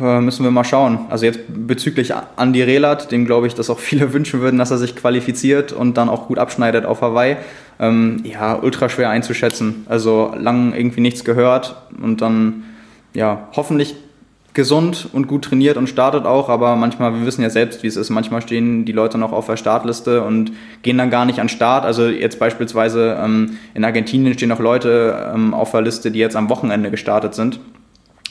[0.00, 1.00] Äh, müssen wir mal schauen.
[1.10, 4.78] Also jetzt bezüglich Andy Rehlert, dem glaube ich, dass auch viele wünschen würden, dass er
[4.78, 7.36] sich qualifiziert und dann auch gut abschneidet auf Hawaii.
[7.78, 9.86] Ähm, ja, ultra schwer einzuschätzen.
[9.88, 12.64] Also lang irgendwie nichts gehört und dann
[13.14, 13.94] ja hoffentlich
[14.52, 17.96] gesund und gut trainiert und startet auch, aber manchmal, wir wissen ja selbst, wie es
[17.96, 20.50] ist, manchmal stehen die Leute noch auf der Startliste und
[20.82, 21.84] gehen dann gar nicht an Start.
[21.84, 26.34] Also jetzt beispielsweise ähm, in Argentinien stehen noch Leute ähm, auf der Liste, die jetzt
[26.34, 27.60] am Wochenende gestartet sind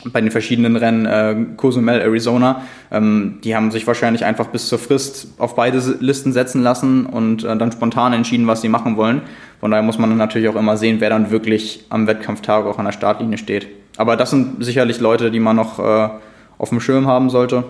[0.06, 2.64] bei den verschiedenen Rennen äh, Cozumel, Arizona.
[2.92, 7.44] Ähm, die haben sich wahrscheinlich einfach bis zur Frist auf beide Listen setzen lassen und
[7.44, 9.22] äh, dann spontan entschieden, was sie machen wollen.
[9.60, 12.80] Von daher muss man dann natürlich auch immer sehen, wer dann wirklich am Wettkampftag auch
[12.80, 13.68] an der Startlinie steht.
[13.98, 16.10] Aber das sind sicherlich Leute, die man noch äh,
[16.58, 17.66] auf dem Schirm haben sollte.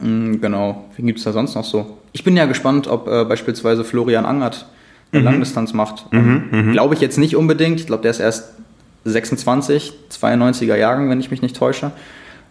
[0.00, 0.84] Mhm, genau.
[0.96, 1.98] Wen gibt es da sonst noch so?
[2.12, 4.66] Ich bin ja gespannt, ob äh, beispielsweise Florian Angert
[5.12, 5.26] eine mhm.
[5.26, 6.12] Langdistanz macht.
[6.12, 7.80] Mhm, ähm, Glaube ich jetzt nicht unbedingt.
[7.80, 8.54] Ich glaube, der ist erst
[9.04, 11.92] 26, 92er Jahrgang, wenn ich mich nicht täusche.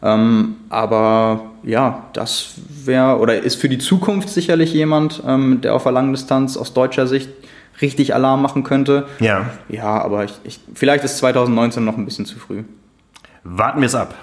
[0.04, 2.54] Ähm, aber ja, das
[2.86, 6.74] wäre oder ist für die Zukunft sicherlich jemand, ähm, der auf der langen Distanz aus
[6.74, 7.30] deutscher Sicht
[7.82, 9.08] richtig Alarm machen könnte.
[9.20, 9.50] Ja.
[9.70, 12.64] Ja, aber ich, ich, vielleicht ist 2019 noch ein bisschen zu früh.
[13.44, 14.16] Warten wir es ab.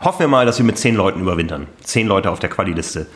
[0.00, 1.66] Hoffen wir mal, dass wir mit zehn Leuten überwintern.
[1.82, 3.06] Zehn Leute auf der Quali-Liste.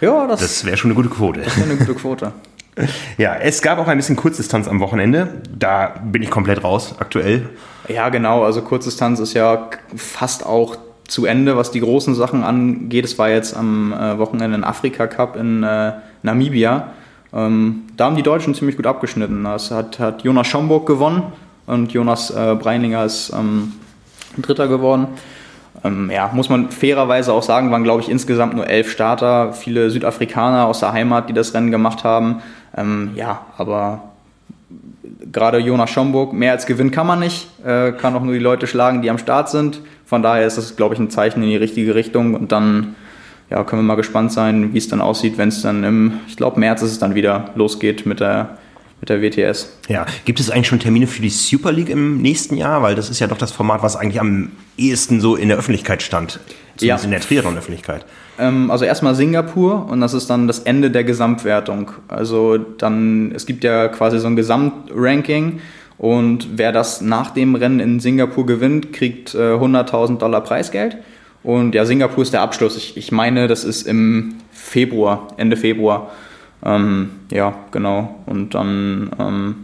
[0.00, 1.40] Ja, das, Das wäre schon eine gute Quote.
[1.40, 2.32] das wäre eine gute Quote.
[3.18, 5.28] Ja, es gab auch ein bisschen Kurzdistanz am Wochenende.
[5.58, 7.48] Da bin ich komplett raus aktuell.
[7.88, 8.44] Ja, genau.
[8.44, 10.76] Also Kurzdistanz ist ja fast auch
[11.08, 13.04] zu Ende, was die großen Sachen angeht.
[13.04, 16.92] Es war jetzt am äh, Wochenende ein Afrika Cup in äh, Namibia.
[17.32, 19.44] Ähm, da haben die Deutschen ziemlich gut abgeschnitten.
[19.44, 21.22] Das hat, hat Jonas Schomburg gewonnen
[21.66, 23.72] und Jonas äh, Breininger ist ähm,
[24.38, 25.08] Dritter geworden.
[25.84, 29.90] Ähm, ja, muss man fairerweise auch sagen, waren glaube ich insgesamt nur elf Starter, viele
[29.90, 32.42] Südafrikaner aus der Heimat, die das Rennen gemacht haben.
[32.76, 34.10] Ähm, ja, aber
[35.32, 38.66] gerade Jonas Schomburg, mehr als Gewinn kann man nicht, äh, kann auch nur die Leute
[38.66, 39.80] schlagen, die am Start sind.
[40.04, 42.94] Von daher ist das, glaube ich, ein Zeichen in die richtige Richtung und dann
[43.50, 46.36] ja, können wir mal gespannt sein, wie es dann aussieht, wenn es dann im, ich
[46.36, 48.58] glaube, März ist es dann wieder losgeht mit der,
[49.00, 49.78] mit der WTS.
[49.88, 52.82] Ja, gibt es eigentlich schon Termine für die Super League im nächsten Jahr?
[52.82, 56.02] Weil das ist ja doch das Format, was eigentlich am ehesten so in der Öffentlichkeit
[56.02, 56.40] stand.
[56.76, 57.06] Zumindest Ja.
[57.06, 58.04] in der Triathlon-Öffentlichkeit.
[58.38, 61.90] Ähm, also erstmal Singapur und das ist dann das Ende der Gesamtwertung.
[62.08, 65.60] Also dann, es gibt ja quasi so ein Gesamtranking
[65.98, 70.98] und wer das nach dem Rennen in Singapur gewinnt, kriegt äh, 100.000 Dollar Preisgeld.
[71.42, 72.76] Und ja, Singapur ist der Abschluss.
[72.76, 76.10] Ich, ich meine, das ist im Februar, Ende Februar.
[76.64, 78.16] Ähm, ja, genau.
[78.26, 79.54] Und dann ähm,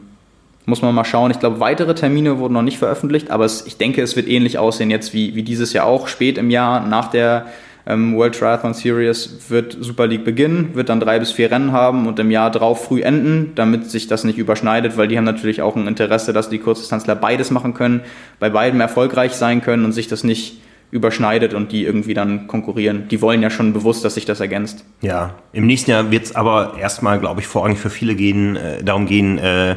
[0.65, 1.31] muss man mal schauen.
[1.31, 4.59] Ich glaube, weitere Termine wurden noch nicht veröffentlicht, aber es, ich denke, es wird ähnlich
[4.59, 6.09] aussehen jetzt wie, wie dieses Jahr auch.
[6.09, 7.47] Spät im Jahr nach der
[7.87, 12.07] ähm, World Triathlon Series wird Super League beginnen, wird dann drei bis vier Rennen haben
[12.07, 15.63] und im Jahr drauf früh enden, damit sich das nicht überschneidet, weil die haben natürlich
[15.63, 18.03] auch ein Interesse, dass die Kurzdistanzler beides machen können,
[18.39, 20.61] bei beidem erfolgreich sein können und sich das nicht
[20.93, 23.09] überschneidet und die irgendwie dann konkurrieren.
[23.11, 24.85] Die wollen ja schon bewusst, dass sich das ergänzt.
[25.01, 28.85] Ja, im nächsten Jahr wird es aber erstmal, glaube ich, vorrangig für viele gehen, äh,
[28.85, 29.77] darum gehen, äh,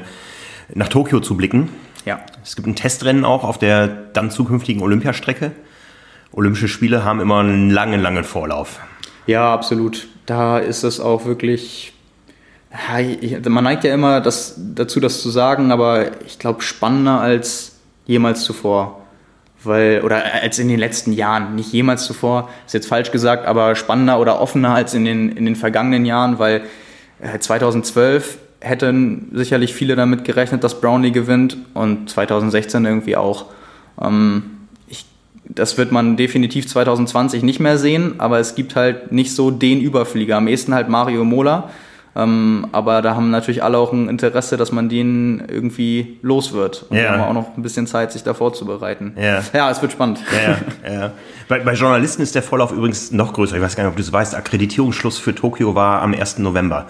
[0.74, 1.70] nach Tokio zu blicken.
[2.06, 2.20] Ja.
[2.44, 5.52] Es gibt ein Testrennen auch auf der dann zukünftigen Olympiastrecke.
[6.32, 8.80] Olympische Spiele haben immer einen langen, langen Vorlauf.
[9.26, 10.08] Ja, absolut.
[10.26, 11.94] Da ist es auch wirklich.
[13.48, 18.44] Man neigt ja immer das, dazu, das zu sagen, aber ich glaube, spannender als jemals
[18.44, 19.02] zuvor.
[19.64, 21.56] Weil, oder als in den letzten Jahren.
[21.56, 25.46] Nicht jemals zuvor, ist jetzt falsch gesagt, aber spannender oder offener als in den, in
[25.46, 26.64] den vergangenen Jahren, weil
[27.20, 33.46] äh, 2012 hätten sicherlich viele damit gerechnet, dass Brownlee gewinnt und 2016 irgendwie auch.
[34.02, 34.44] Ähm,
[34.88, 35.06] ich,
[35.48, 39.80] das wird man definitiv 2020 nicht mehr sehen, aber es gibt halt nicht so den
[39.82, 40.38] Überflieger.
[40.38, 41.70] Am ehesten halt Mario Mola.
[42.18, 46.86] Ähm, aber da haben natürlich alle auch ein Interesse, dass man den irgendwie los wird.
[46.90, 47.04] Und Ja.
[47.04, 49.14] da haben wir auch noch ein bisschen Zeit, sich da vorzubereiten.
[49.22, 49.42] Ja.
[49.54, 50.20] ja, es wird spannend.
[50.86, 51.12] Ja, ja.
[51.50, 53.58] Bei, bei Journalisten ist der Vorlauf übrigens noch größer.
[53.58, 54.34] Ich weiß gar nicht, ob du es weißt.
[54.34, 56.38] Akkreditierungsschluss für Tokio war am 1.
[56.40, 56.88] November.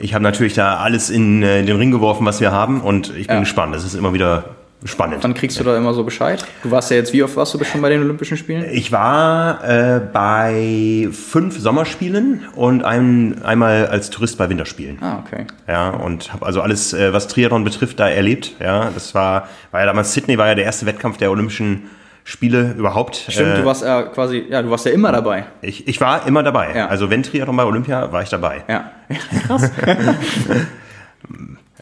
[0.00, 3.26] Ich habe natürlich da alles in äh, den Ring geworfen, was wir haben und ich
[3.26, 3.40] bin Ja.
[3.40, 3.74] gespannt.
[3.74, 4.44] Es ist immer wieder
[4.84, 5.24] spannend.
[5.24, 6.44] Dann kriegst du da immer so Bescheid.
[6.62, 8.64] Du warst ja jetzt, wie oft warst du schon bei den Olympischen Spielen?
[8.70, 14.98] Ich war äh, bei fünf Sommerspielen und ein, einmal als Tourist bei Winterspielen.
[15.00, 15.46] Ah, okay.
[15.66, 18.54] Ja, und habe also alles, äh, was Triathlon betrifft, da erlebt.
[18.60, 21.82] Ja, das war, war ja damals Sydney, war ja der erste Wettkampf der Olympischen
[22.28, 23.16] Spiele überhaupt.
[23.16, 25.46] Stimmt, Äh, du warst ja quasi, ja, du warst ja immer dabei.
[25.62, 26.76] ich, ich war immer dabei.
[26.76, 26.88] Ja.
[26.88, 28.64] Also wenn Triathlon bei Olympia, war ich dabei.
[28.68, 28.90] Ja.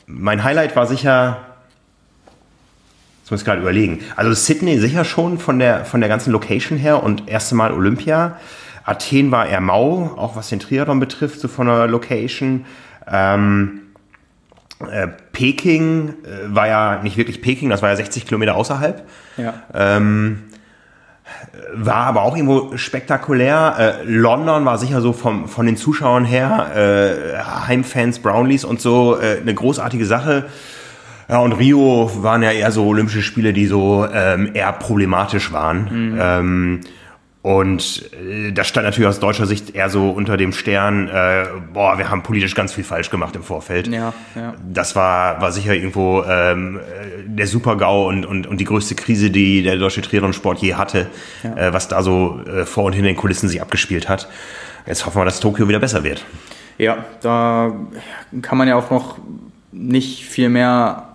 [0.06, 1.38] Mein Highlight war sicher,
[3.22, 6.78] jetzt muss ich gerade überlegen, also Sydney sicher schon von der, von der ganzen Location
[6.78, 8.38] her und erste Mal Olympia.
[8.84, 12.66] Athen war eher mau, auch was den Triathlon betrifft, so von der Location.
[13.10, 13.80] Ähm,
[14.90, 19.06] äh, Peking äh, war ja nicht wirklich Peking, das war ja 60 Kilometer außerhalb.
[19.36, 19.54] Ja.
[19.74, 20.44] Ähm,
[21.72, 23.74] war aber auch irgendwo spektakulär.
[23.78, 29.18] Äh, London war sicher so vom, von den Zuschauern her, äh, Heimfans, Brownlees und so,
[29.18, 30.46] äh, eine großartige Sache.
[31.28, 36.16] Ja, und Rio waren ja eher so Olympische Spiele, die so ähm, eher problematisch waren.
[36.20, 36.80] Ähm,
[37.46, 41.96] und äh, das stand natürlich aus deutscher Sicht eher so unter dem Stern, äh, boah,
[41.96, 43.86] wir haben politisch ganz viel falsch gemacht im Vorfeld.
[43.86, 44.54] Ja, ja.
[44.68, 46.80] Das war, war sicher irgendwo ähm, äh,
[47.24, 51.06] der Super-GAU und, und, und die größte Krise, die der deutsche Triathlon-Sport je hatte,
[51.44, 54.28] äh, was da so äh, vor und hinter den Kulissen sich abgespielt hat.
[54.84, 56.24] Jetzt hoffen wir, dass Tokio wieder besser wird.
[56.78, 57.76] Ja, da
[58.42, 59.18] kann man ja auch noch
[59.70, 61.05] nicht viel mehr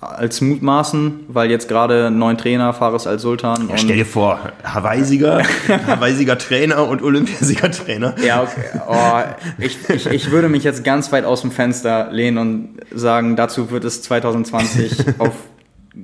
[0.00, 3.68] als mutmaßen, weil jetzt gerade einen neuen Trainer, Fares Al-Sultan.
[3.68, 5.42] Ja, stell dir vor, Hawaii-Sieger,
[5.86, 8.14] Hawaii-Sieger Trainer und Olympiasieger Trainer.
[8.24, 8.80] Ja, okay.
[8.88, 9.20] Oh,
[9.58, 13.70] ich, ich, ich würde mich jetzt ganz weit aus dem Fenster lehnen und sagen, dazu
[13.70, 15.34] wird es 2020 auf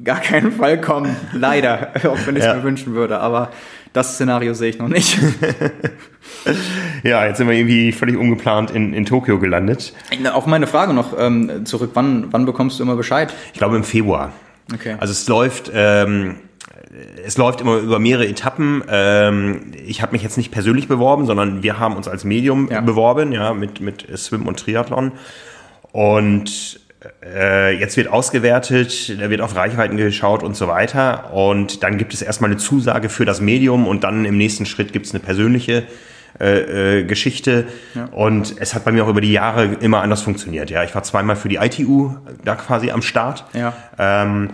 [0.04, 1.16] gar keinen Fall kommen.
[1.32, 2.54] Leider, auch wenn ich es Ja.
[2.56, 3.20] mir wünschen würde.
[3.20, 3.50] Aber
[3.96, 5.18] das Szenario sehe ich noch nicht.
[7.02, 9.94] ja, jetzt sind wir irgendwie völlig ungeplant in, in Tokio gelandet.
[10.32, 13.32] Auf meine Frage noch ähm, zurück, wann, wann bekommst du immer Bescheid?
[13.52, 14.32] Ich glaube im Februar.
[14.72, 14.96] Okay.
[14.98, 16.36] Also es läuft, ähm,
[17.24, 18.84] es läuft immer über mehrere Etappen.
[18.88, 22.82] Ähm, ich habe mich jetzt nicht persönlich beworben, sondern wir haben uns als Medium ja.
[22.82, 25.12] beworben, ja, mit, mit Swim und Triathlon.
[25.92, 26.80] Und
[27.78, 31.32] jetzt wird ausgewertet, da wird auf Reichweiten geschaut und so weiter.
[31.32, 34.92] Und dann gibt es erstmal eine Zusage für das Medium und dann im nächsten Schritt
[34.92, 35.84] gibt es eine persönliche
[36.38, 37.64] äh, äh, Geschichte.
[37.94, 38.06] Ja.
[38.06, 40.68] Und es hat bei mir auch über die Jahre immer anders funktioniert.
[40.68, 42.14] Ja, ich war zweimal für die ITU
[42.44, 43.46] da quasi am Start.
[43.54, 43.72] Ja.
[43.98, 44.50] Ähm,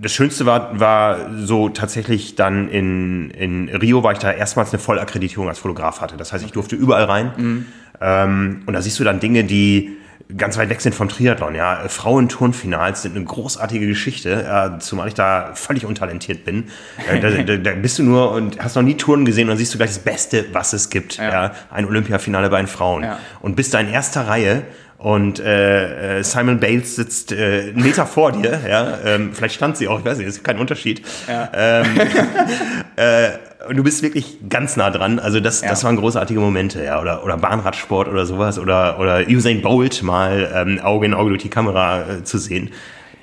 [0.00, 4.78] das Schönste war, war so tatsächlich dann in, in Rio, weil ich da erstmals eine
[4.78, 6.16] Vollakkreditierung als Fotograf hatte.
[6.16, 7.32] Das heißt, ich durfte überall rein.
[7.36, 7.66] Mhm.
[8.00, 9.96] Ähm, und da siehst du dann Dinge, die
[10.36, 11.54] ganz weit weg sind vom Triathlon.
[11.54, 16.64] Ja, Frauenturnfinals sind eine großartige Geschichte, ja, zumal ich da völlig untalentiert bin.
[17.08, 19.58] Äh, da, da, da, bist du nur und hast noch nie Touren gesehen und dann
[19.58, 21.16] siehst du gleich das Beste, was es gibt.
[21.16, 21.30] Ja.
[21.30, 23.02] ja ein Olympiafinale bei den Frauen.
[23.02, 23.18] Ja.
[23.40, 24.62] Und bist da in erster Reihe
[25.00, 29.78] und äh, äh, Simon Bales sitzt äh, einen Meter vor dir, ja, ähm, vielleicht stand
[29.78, 31.00] sie auch, ich weiß nicht, das ist kein Unterschied.
[31.26, 31.50] Ja.
[31.54, 31.86] Ähm,
[32.96, 33.30] äh,
[33.68, 35.18] und du bist wirklich ganz nah dran.
[35.18, 35.68] Also das, ja.
[35.68, 37.00] das waren großartige Momente, ja.
[37.00, 38.58] Oder, oder Bahnradsport oder sowas.
[38.58, 42.70] Oder, oder Usain Bolt mal ähm, Auge in Auge durch die Kamera äh, zu sehen.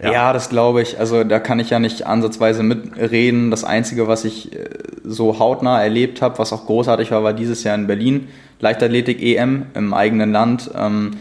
[0.02, 0.12] Ja.
[0.12, 1.00] ja, das glaube ich.
[1.00, 3.50] Also da kann ich ja nicht ansatzweise mitreden.
[3.50, 4.70] Das Einzige, was ich äh,
[5.04, 8.28] so hautnah erlebt habe, was auch großartig war, war dieses Jahr in Berlin.
[8.60, 10.70] Leichtathletik EM im eigenen Land.
[10.76, 11.12] Ähm,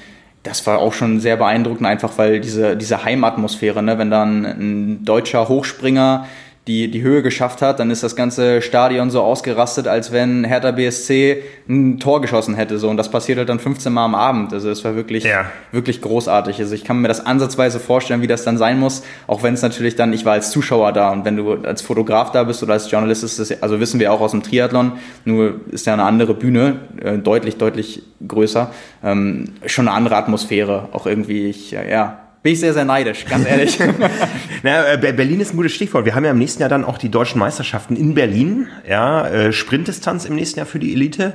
[0.42, 3.98] das war auch schon sehr beeindruckend, einfach weil diese, diese Heimatmosphäre, ne?
[3.98, 6.26] wenn dann ein deutscher Hochspringer
[6.66, 10.72] die, die Höhe geschafft hat, dann ist das ganze Stadion so ausgerastet, als wenn Hertha
[10.72, 12.79] BSC ein Tor geschossen hätte.
[12.81, 12.88] So.
[12.88, 14.52] Und das passiert halt dann 15 Mal am Abend.
[14.52, 15.46] Also es war wirklich, ja.
[15.70, 16.59] wirklich großartig.
[16.59, 19.62] Also ich kann mir das ansatzweise vorstellen, wie das dann sein muss, auch wenn es
[19.62, 22.72] natürlich dann, ich war als Zuschauer da und wenn du als Fotograf da bist oder
[22.72, 24.92] als Journalist ist das, also wissen wir auch aus dem Triathlon,
[25.24, 28.72] nur ist ja eine andere Bühne, äh, deutlich, deutlich größer.
[29.05, 33.44] Ähm, schon eine andere Atmosphäre, auch irgendwie, ich, ja, bin ich sehr, sehr neidisch, ganz
[33.44, 33.76] ehrlich.
[34.62, 36.04] Na, äh, Berlin ist ein gutes Stichwort.
[36.04, 38.68] Wir haben ja im nächsten Jahr dann auch die deutschen Meisterschaften in Berlin.
[38.88, 41.32] Ja, äh, Sprintdistanz im nächsten Jahr für die Elite.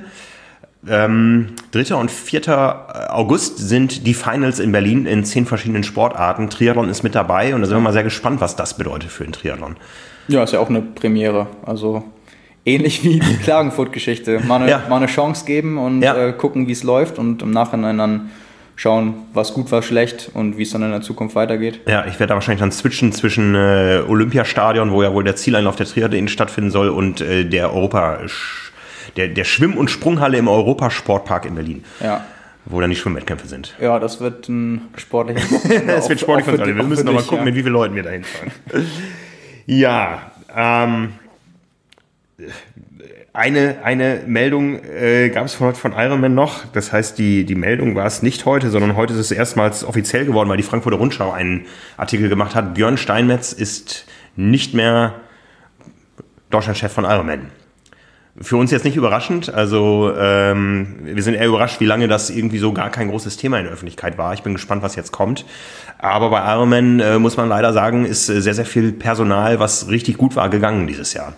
[0.88, 1.96] Ähm, 3.
[1.96, 3.10] und 4.
[3.10, 6.50] August sind die Finals in Berlin in zehn verschiedenen Sportarten.
[6.50, 9.26] Triathlon ist mit dabei und da sind wir mal sehr gespannt, was das bedeutet für
[9.26, 9.76] den Triathlon.
[10.30, 11.48] Ja, ist ja auch eine Premiere.
[11.66, 12.06] Also
[12.64, 14.40] ähnlich wie die Klagenfurt-Geschichte.
[14.48, 14.84] Mal, ja.
[14.88, 16.16] mal, eine Chance geben und ja.
[16.16, 18.30] äh, gucken, wie es läuft und im Nachhinein dann
[18.82, 21.82] schauen, was gut, was schlecht und wie es dann in der Zukunft weitergeht.
[21.88, 25.76] Ja, ich werde da wahrscheinlich dann switchen zwischen äh, Olympiastadion, wo ja wohl der Zieleinlauf
[25.76, 28.22] der Triathlon stattfinden soll, und äh, der Europa,
[29.18, 31.84] der, der Schwimm- und Sprunghalle im Europasportpark in Berlin.
[32.00, 32.26] Ja.
[32.66, 33.76] Wo dann die Schwimmwettkämpfe sind.
[33.80, 35.48] Ja, das wird ein sportliches
[35.88, 36.66] Das wird sportlich für.
[36.66, 37.46] Wir müssen nochmal gucken, ja.
[37.46, 38.52] mit wie vielen Leuten wir da hinfahren.
[39.68, 41.14] ja, ähm,
[43.34, 46.66] eine, eine Meldung äh, gab es von heute von Ironman noch.
[46.74, 50.26] Das heißt, die, die Meldung war es nicht heute, sondern heute ist es erstmals offiziell
[50.26, 51.66] geworden, weil die Frankfurter Rundschau einen
[51.96, 52.74] Artikel gemacht hat.
[52.74, 55.16] Björn Steinmetz ist nicht mehr
[56.50, 57.52] Deutschlandchef von Ironman.
[58.40, 59.54] Für uns jetzt nicht überraschend.
[59.54, 63.60] Also ähm, wir sind eher überrascht, wie lange das irgendwie so gar kein großes Thema
[63.60, 64.34] in der Öffentlichkeit war.
[64.34, 65.46] Ich bin gespannt, was jetzt kommt.
[66.00, 69.90] Aber bei Ironman äh, muss man leider sagen, ist äh, sehr, sehr viel Personal, was
[69.90, 71.34] richtig gut war, gegangen dieses Jahr.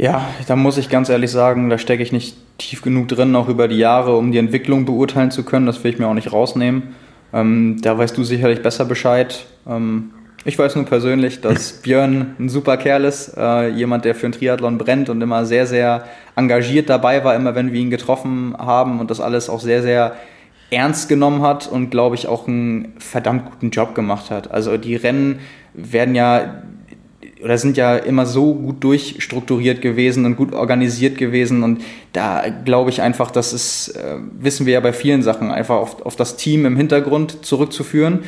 [0.00, 3.48] Ja, da muss ich ganz ehrlich sagen, da stecke ich nicht tief genug drin, auch
[3.48, 5.66] über die Jahre, um die Entwicklung beurteilen zu können.
[5.66, 6.94] Das will ich mir auch nicht rausnehmen.
[7.34, 9.44] Ähm, da weißt du sicherlich besser Bescheid.
[9.68, 10.12] Ähm,
[10.46, 14.32] ich weiß nur persönlich, dass Björn ein super Kerl ist, äh, jemand, der für den
[14.32, 19.00] Triathlon brennt und immer sehr, sehr engagiert dabei war, immer wenn wir ihn getroffen haben
[19.00, 20.16] und das alles auch sehr, sehr
[20.70, 24.50] ernst genommen hat und glaube ich auch einen verdammt guten Job gemacht hat.
[24.50, 25.40] Also die Rennen
[25.74, 26.62] werden ja
[27.42, 31.62] oder sind ja immer so gut durchstrukturiert gewesen und gut organisiert gewesen.
[31.62, 35.76] Und da glaube ich einfach, das ist, äh, wissen wir ja bei vielen Sachen, einfach
[35.76, 38.20] auf, auf das Team im Hintergrund zurückzuführen.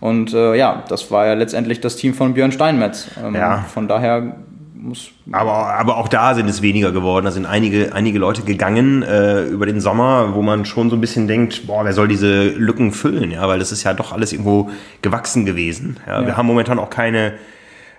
[0.00, 3.08] Und äh, ja, das war ja letztendlich das Team von Björn Steinmetz.
[3.22, 3.64] Ähm, ja.
[3.72, 4.36] Von daher
[4.74, 5.10] muss.
[5.30, 7.24] Aber, aber auch da sind es weniger geworden.
[7.24, 11.00] Da sind einige, einige Leute gegangen äh, über den Sommer, wo man schon so ein
[11.00, 13.30] bisschen denkt, boah, wer soll diese Lücken füllen?
[13.30, 14.70] Ja, weil das ist ja doch alles irgendwo
[15.02, 15.98] gewachsen gewesen.
[16.06, 16.26] Ja, ja.
[16.26, 17.34] Wir haben momentan auch keine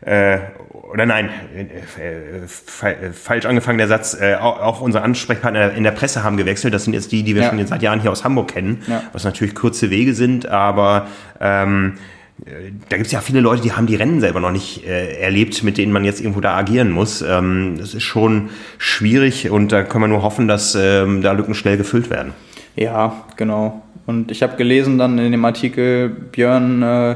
[0.01, 0.39] äh,
[0.91, 6.37] oder nein, äh, falsch angefangen der Satz, äh, auch unsere Ansprechpartner in der Presse haben
[6.37, 6.73] gewechselt.
[6.73, 7.49] Das sind jetzt die, die wir ja.
[7.49, 9.03] schon seit Jahren hier aus Hamburg kennen, ja.
[9.13, 11.07] was natürlich kurze Wege sind, aber
[11.39, 11.93] ähm,
[12.89, 15.63] da gibt es ja viele Leute, die haben die Rennen selber noch nicht äh, erlebt,
[15.63, 17.21] mit denen man jetzt irgendwo da agieren muss.
[17.21, 21.53] Ähm, das ist schon schwierig und da können wir nur hoffen, dass ähm, da Lücken
[21.53, 22.33] schnell gefüllt werden.
[22.75, 23.83] Ja, genau.
[24.07, 27.15] Und ich habe gelesen dann in dem Artikel, Björn äh,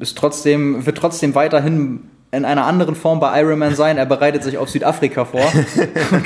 [0.00, 2.00] ist trotzdem, wird trotzdem weiterhin
[2.32, 3.98] in einer anderen Form bei Ironman sein.
[3.98, 5.44] Er bereitet sich auf Südafrika vor
[6.10, 6.24] und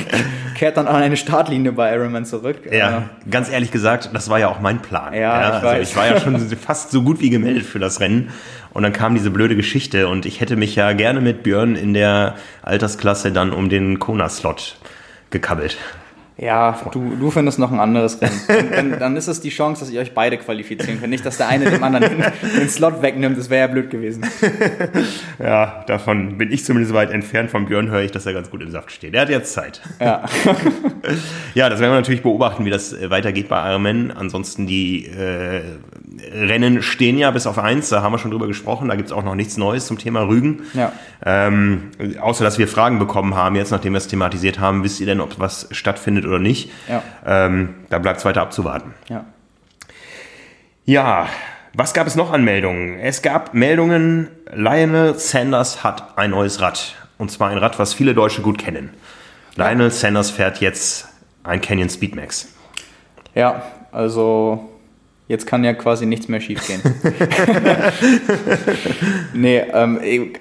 [0.55, 2.59] kehrt dann an eine Startlinie bei Ironman zurück.
[2.71, 5.13] Ja, ganz ehrlich gesagt, das war ja auch mein Plan.
[5.13, 8.01] Ja, ja ich, also ich war ja schon fast so gut wie gemeldet für das
[8.01, 8.31] Rennen.
[8.73, 11.93] Und dann kam diese blöde Geschichte und ich hätte mich ja gerne mit Björn in
[11.93, 14.77] der Altersklasse dann um den Kona-Slot
[15.31, 15.77] gekabbelt.
[16.39, 18.41] Ja, du, du findest noch ein anderes Rennen.
[18.47, 21.09] Dann, dann, dann, ist es die Chance, dass ihr euch beide qualifizieren könnt.
[21.09, 22.23] Nicht, dass der eine dem anderen
[22.59, 23.39] den, Slot wegnimmt.
[23.39, 24.27] Das wäre ja blöd gewesen.
[25.39, 27.51] Ja, davon bin ich zumindest weit entfernt.
[27.51, 29.15] Von Björn höre ich, dass er ganz gut im Saft steht.
[29.15, 29.83] Er hat jetzt Zeit.
[30.01, 30.25] Ja.
[31.55, 34.11] ja, das werden wir natürlich beobachten, wie das äh, weitergeht bei Ironman.
[34.11, 35.61] Ansonsten die äh,
[36.33, 37.91] Rennen stehen ja bis auf eins.
[37.91, 38.89] Da haben wir schon drüber gesprochen.
[38.89, 40.63] Da gibt es auch noch nichts Neues zum Thema Rügen.
[40.73, 40.93] Ja.
[41.25, 43.57] Ähm, außer, dass wir Fragen bekommen haben.
[43.57, 46.71] Jetzt, nachdem wir es thematisiert haben, wisst ihr denn, ob was stattfindet oder nicht.
[46.89, 47.03] Ja.
[47.25, 48.95] Ähm, da bleibt es weiter abzuwarten.
[49.09, 49.25] Ja.
[50.85, 51.29] Ja,
[51.75, 53.01] was gab es noch an Meldungen?
[53.01, 56.95] Es gab Meldungen, Lionel Sanders hat ein neues Rad.
[57.19, 58.95] Und zwar ein Rad, was viele Deutsche gut kennen.
[59.57, 61.09] Lionel Sanders fährt jetzt
[61.45, 62.55] ein Canyon Speedmax.
[63.35, 63.63] Ja,
[63.93, 64.71] also
[65.29, 66.81] Jetzt kann ja quasi nichts mehr schiefgehen.
[69.35, 69.99] nee, ähm,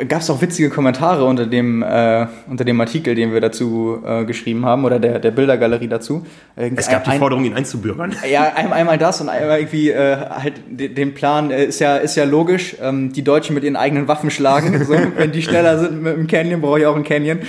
[0.08, 4.26] gab es auch witzige Kommentare unter dem, äh, unter dem Artikel, den wir dazu äh,
[4.26, 6.24] geschrieben haben, oder der, der Bildergalerie dazu.
[6.56, 8.16] Es gab die Forderung, ihn einzubürgern.
[8.32, 12.26] Ja, einmal das und einmal irgendwie äh, halt den Plan, äh, ist, ja, ist ja
[12.26, 14.86] logisch, ähm, die Deutschen mit ihren eigenen Waffen schlagen.
[14.86, 17.40] so, wenn die schneller sind mit dem Canyon, brauche ich auch einen Canyon.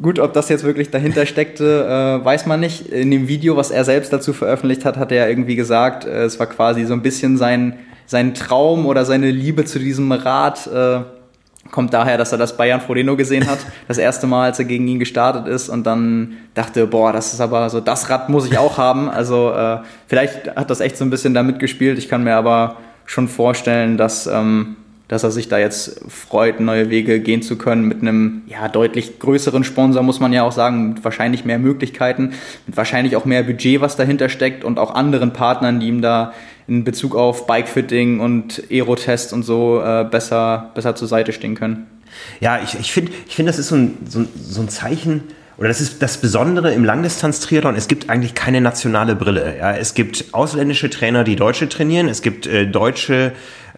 [0.00, 2.86] Gut, ob das jetzt wirklich dahinter steckte, äh, weiß man nicht.
[2.88, 6.38] In dem Video, was er selbst dazu veröffentlicht hat, hat er irgendwie gesagt, äh, es
[6.38, 10.66] war quasi so ein bisschen sein, sein Traum oder seine Liebe zu diesem Rad.
[10.66, 11.00] Äh,
[11.70, 14.88] kommt daher, dass er das Bayern Frodeno gesehen hat, das erste Mal, als er gegen
[14.88, 18.58] ihn gestartet ist und dann dachte, boah, das ist aber so, das Rad muss ich
[18.58, 19.10] auch haben.
[19.10, 21.98] Also äh, vielleicht hat das echt so ein bisschen damit gespielt.
[21.98, 24.76] Ich kann mir aber schon vorstellen, dass ähm,
[25.08, 29.18] dass er sich da jetzt freut, neue Wege gehen zu können mit einem ja, deutlich
[29.18, 32.32] größeren Sponsor, muss man ja auch sagen, mit wahrscheinlich mehr Möglichkeiten,
[32.66, 36.32] mit wahrscheinlich auch mehr Budget, was dahinter steckt und auch anderen Partnern, die ihm da
[36.66, 41.86] in Bezug auf Bikefitting und Aerotest und so äh, besser, besser zur Seite stehen können.
[42.40, 45.22] Ja, ich, ich finde, ich find, das ist so ein, so, so ein Zeichen,
[45.58, 49.56] oder das ist das Besondere im Langdistanz-Triathlon, es gibt eigentlich keine nationale Brille.
[49.58, 49.76] Ja?
[49.76, 53.32] Es gibt ausländische Trainer, die Deutsche trainieren, es gibt äh, deutsche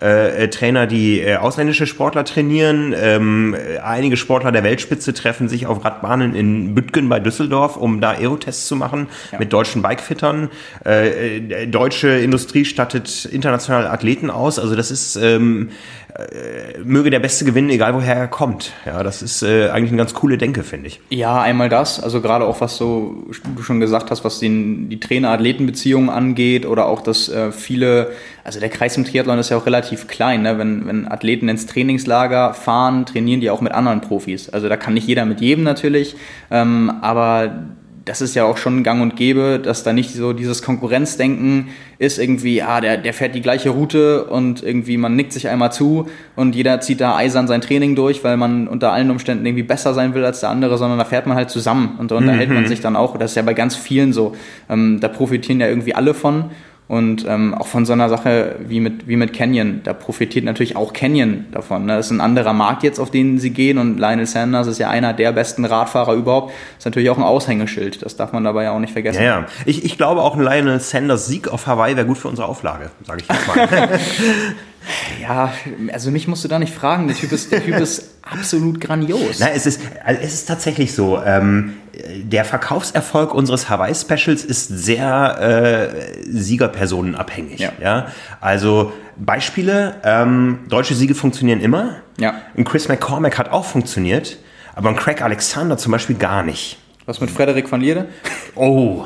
[0.05, 2.95] äh, Trainer, die äh, ausländische Sportler trainieren.
[2.97, 8.11] Ähm, einige Sportler der Weltspitze treffen sich auf Radbahnen in Büttgen bei Düsseldorf, um da
[8.11, 9.39] Aerotests zu machen ja.
[9.39, 10.51] mit deutschen Bikefittern.
[10.85, 14.59] Äh, äh, deutsche Industrie stattet internationale Athleten aus.
[14.59, 15.71] Also das ist ähm,
[16.15, 18.73] äh, möge der Beste gewinnen, egal woher er kommt.
[18.87, 21.01] Ja, das ist äh, eigentlich eine ganz coole Denke, finde ich.
[21.11, 23.25] Ja, einmal das, also gerade auch was so
[23.57, 28.13] du schon gesagt hast, was den, die Trainer-Athleten-Beziehungen angeht oder auch, dass äh, viele,
[28.45, 30.59] also der Kreis im Triathlon ist ja auch relativ klein, ne?
[30.59, 34.51] wenn, wenn Athleten ins Trainingslager fahren, trainieren die auch mit anderen Profis.
[34.51, 36.15] Also da kann nicht jeder mit jedem natürlich,
[36.51, 37.65] ähm, aber
[38.05, 42.19] das ist ja auch schon gang und gäbe, dass da nicht so dieses Konkurrenzdenken ist,
[42.19, 46.09] irgendwie, ah, der, der fährt die gleiche Route und irgendwie man nickt sich einmal zu
[46.37, 49.95] und jeder zieht da eisern sein Training durch, weil man unter allen Umständen irgendwie besser
[49.95, 52.57] sein will als der andere, sondern da fährt man halt zusammen und da unterhält mhm.
[52.57, 53.17] man sich dann auch.
[53.17, 54.37] Das ist ja bei ganz vielen so.
[54.69, 56.51] Ähm, da profitieren ja irgendwie alle von.
[56.87, 60.77] Und ähm, auch von so einer Sache wie mit, wie mit Canyon, da profitiert natürlich
[60.77, 61.87] auch Canyon davon.
[61.87, 61.97] Ne?
[61.97, 64.91] Das ist ein anderer Markt jetzt, auf den sie gehen und Lionel Sanders ist ja
[64.91, 66.51] einer der besten Radfahrer überhaupt.
[66.51, 69.23] Das ist natürlich auch ein Aushängeschild, das darf man dabei ja auch nicht vergessen.
[69.23, 69.47] Ja, ja.
[69.65, 72.91] Ich, ich glaube auch ein Lionel Sanders Sieg auf Hawaii wäre gut für unsere Auflage,
[73.07, 73.99] sage ich jetzt mal.
[75.23, 75.53] Ja,
[75.93, 77.09] also mich musst du da nicht fragen.
[77.09, 79.39] Der Typ ist, der typ ist absolut grandios.
[79.41, 81.21] Na, es ist, also es ist tatsächlich so.
[81.25, 81.75] Ähm,
[82.23, 87.61] der Verkaufserfolg unseres Hawaii-Specials ist sehr äh, siegerpersonenabhängig.
[87.61, 87.73] Ja.
[87.81, 88.07] ja.
[88.41, 91.97] Also Beispiele, ähm, deutsche Siege funktionieren immer.
[92.19, 92.35] Ja.
[92.57, 94.39] Ein Chris McCormack hat auch funktioniert,
[94.75, 96.79] aber ein Craig Alexander zum Beispiel gar nicht.
[97.07, 98.09] Was mit Frederik van Lierde?
[98.55, 99.05] Oh,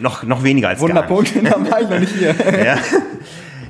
[0.00, 1.52] noch, noch weniger als Wunderpunkt, gar nicht.
[1.54, 2.64] Wunderpunkt, war ich noch nicht hier.
[2.64, 2.78] ja.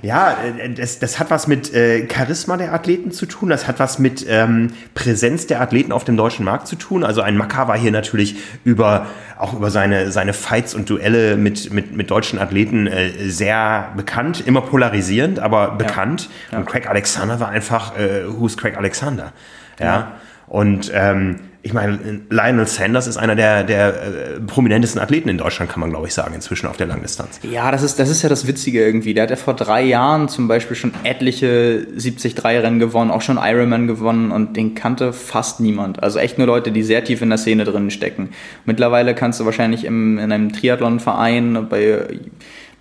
[0.03, 3.79] Ja, äh, das, das hat was mit äh, Charisma der Athleten zu tun, das hat
[3.79, 7.05] was mit ähm, Präsenz der Athleten auf dem deutschen Markt zu tun.
[7.05, 9.07] Also ein Maka war hier natürlich über
[9.39, 14.47] auch über seine, seine Fights und Duelle mit, mit, mit deutschen Athleten äh, sehr bekannt,
[14.47, 16.25] immer polarisierend, aber bekannt.
[16.25, 16.53] Ja.
[16.53, 16.59] Ja.
[16.59, 19.33] Und Craig Alexander war einfach, äh, who's Craig Alexander?
[19.79, 19.87] Ja.
[19.87, 20.13] ja.
[20.51, 25.71] Und ähm, ich meine, Lionel Sanders ist einer der, der äh, prominentesten Athleten in Deutschland,
[25.71, 27.39] kann man glaube ich sagen, inzwischen auf der Langdistanz.
[27.49, 29.15] Ja, das ist, das ist ja das Witzige irgendwie.
[29.15, 33.87] Der hat ja vor drei Jahren zum Beispiel schon etliche 73-Rennen gewonnen, auch schon Ironman
[33.87, 36.03] gewonnen und den kannte fast niemand.
[36.03, 38.31] Also echt nur Leute, die sehr tief in der Szene drin stecken.
[38.65, 42.09] Mittlerweile kannst du wahrscheinlich im, in einem Triathlon-Verein bei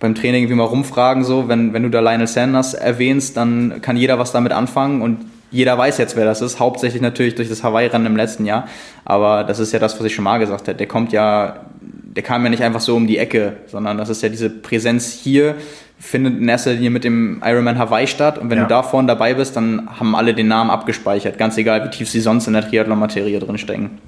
[0.00, 3.98] beim Training irgendwie mal rumfragen, so, wenn, wenn du da Lionel Sanders erwähnst, dann kann
[3.98, 5.18] jeder was damit anfangen und
[5.50, 8.68] jeder weiß jetzt, wer das ist, hauptsächlich natürlich durch das Hawaii-Rennen im letzten Jahr.
[9.04, 10.76] Aber das ist ja das, was ich schon mal gesagt habe.
[10.76, 14.22] Der kommt ja, der kam ja nicht einfach so um die Ecke, sondern das ist
[14.22, 15.56] ja diese Präsenz hier,
[15.98, 18.38] findet in erster Linie mit dem Ironman Hawaii statt.
[18.38, 18.64] Und wenn ja.
[18.64, 22.08] du da vorne dabei bist, dann haben alle den Namen abgespeichert, ganz egal, wie tief
[22.08, 23.98] sie sonst in der Triathlon-Materie drinstecken.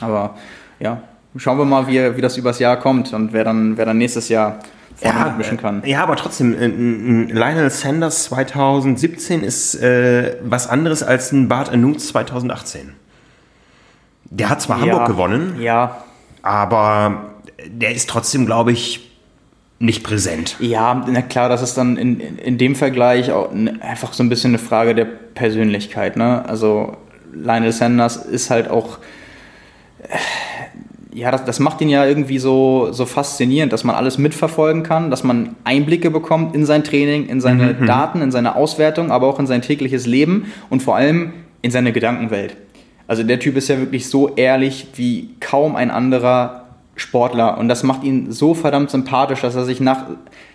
[0.00, 0.36] Aber
[0.80, 1.02] ja,
[1.36, 4.28] schauen wir mal, wie, wie das übers Jahr kommt und wer dann, wer dann nächstes
[4.28, 4.58] Jahr
[5.02, 5.82] ja, kann.
[5.84, 12.00] Ja, aber trotzdem, ein, Lionel Sanders 2017 ist äh, was anderes als ein Bart Anut
[12.00, 12.92] 2018.
[14.24, 16.02] Der hat zwar ja, Hamburg gewonnen, ja.
[16.42, 17.30] aber
[17.66, 19.10] der ist trotzdem, glaube ich,
[19.78, 20.56] nicht präsent.
[20.60, 23.50] Ja, na klar, das ist dann in, in dem Vergleich auch
[23.80, 26.16] einfach so ein bisschen eine Frage der Persönlichkeit.
[26.16, 26.44] Ne?
[26.46, 26.98] Also
[27.32, 28.98] Lionel Sanders ist halt auch
[31.12, 35.10] ja, das, das macht ihn ja irgendwie so, so faszinierend, dass man alles mitverfolgen kann,
[35.10, 37.86] dass man Einblicke bekommt in sein Training, in seine mhm.
[37.86, 41.32] Daten, in seine Auswertung, aber auch in sein tägliches Leben und vor allem
[41.62, 42.56] in seine Gedankenwelt.
[43.06, 47.82] Also der Typ ist ja wirklich so ehrlich wie kaum ein anderer Sportler und das
[47.82, 50.04] macht ihn so verdammt sympathisch, dass er sich nach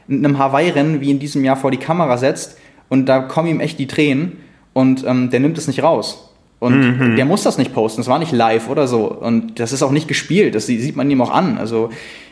[0.07, 3.79] einem Hawaii-Rennen wie in diesem Jahr vor die Kamera setzt und da kommen ihm echt
[3.79, 4.37] die Tränen
[4.73, 6.34] und ähm, der nimmt es nicht raus.
[6.65, 7.15] Und mhm.
[7.15, 9.05] der muss das nicht posten, das war nicht live oder so.
[9.05, 11.57] Und das ist auch nicht gespielt, das sieht man ihm auch an.
[11.57, 11.89] Also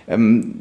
[0.07, 0.55] ähm,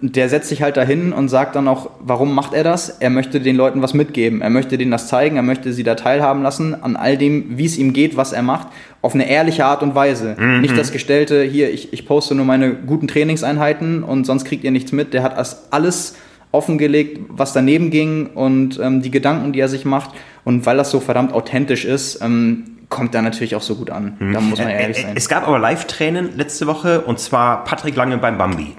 [0.00, 2.88] der setzt sich halt dahin und sagt dann auch, warum macht er das?
[2.88, 5.94] Er möchte den Leuten was mitgeben, er möchte denen das zeigen, er möchte sie da
[5.94, 8.68] teilhaben lassen an all dem, wie es ihm geht, was er macht,
[9.00, 10.36] auf eine ehrliche Art und Weise.
[10.38, 10.60] Mhm.
[10.60, 14.72] Nicht das Gestellte, hier, ich, ich poste nur meine guten Trainingseinheiten und sonst kriegt ihr
[14.72, 15.14] nichts mit.
[15.14, 15.36] Der hat
[15.70, 16.16] alles
[16.50, 20.10] offengelegt, was daneben ging und ähm, die Gedanken, die er sich macht.
[20.44, 24.16] Und weil das so verdammt authentisch ist, ähm, kommt da natürlich auch so gut an.
[24.20, 25.12] Da muss man ehrlich sein.
[25.16, 28.76] Es gab aber Live-Tränen letzte Woche und zwar Patrick Lange beim Bambi.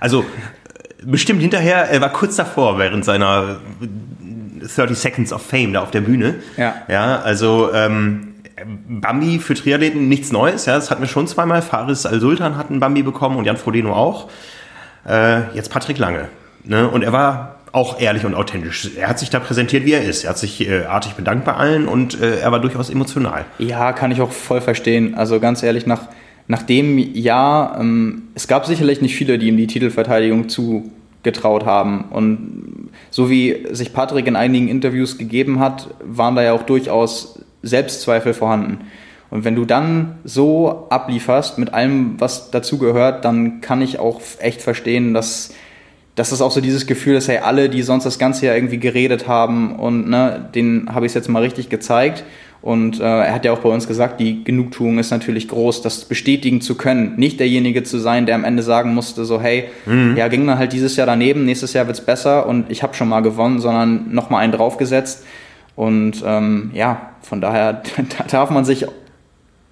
[0.00, 0.24] Also
[1.02, 3.58] bestimmt hinterher, er war kurz davor während seiner
[4.60, 6.36] 30 Seconds of Fame da auf der Bühne.
[6.56, 6.76] Ja.
[6.88, 8.34] Ja, also ähm,
[8.88, 10.66] Bambi für Triathleten nichts Neues.
[10.66, 11.60] Ja, das hatten wir schon zweimal.
[11.60, 14.30] Faris Al-Sultan hat einen Bambi bekommen und Jan Frodeno auch.
[15.06, 16.28] Äh, jetzt Patrick Lange.
[16.64, 16.88] Ne?
[16.88, 18.90] Und er war auch ehrlich und authentisch.
[18.96, 20.24] Er hat sich da präsentiert, wie er ist.
[20.24, 23.44] Er hat sich äh, artig bedankt bei allen und äh, er war durchaus emotional.
[23.58, 25.14] Ja, kann ich auch voll verstehen.
[25.14, 26.08] Also ganz ehrlich, nach,
[26.48, 32.06] nach dem Jahr, ähm, es gab sicherlich nicht viele, die ihm die Titelverteidigung zugetraut haben.
[32.08, 37.40] Und so wie sich Patrick in einigen Interviews gegeben hat, waren da ja auch durchaus
[37.62, 38.86] Selbstzweifel vorhanden.
[39.28, 44.62] Und wenn du dann so ablieferst mit allem, was dazugehört, dann kann ich auch echt
[44.62, 45.52] verstehen, dass
[46.16, 48.78] das ist auch so dieses Gefühl, dass hey, alle, die sonst das ganze Jahr irgendwie
[48.78, 52.24] geredet haben und ne, denen habe ich es jetzt mal richtig gezeigt.
[52.62, 56.06] Und äh, er hat ja auch bei uns gesagt, die Genugtuung ist natürlich groß, das
[56.06, 57.14] bestätigen zu können.
[57.16, 60.16] Nicht derjenige zu sein, der am Ende sagen musste, so hey, mhm.
[60.16, 63.08] ja, ging dann halt dieses Jahr daneben, nächstes Jahr wird's besser und ich habe schon
[63.08, 65.24] mal gewonnen, sondern nochmal einen draufgesetzt.
[65.76, 67.82] Und ähm, ja, von daher
[68.18, 68.86] da darf man sich,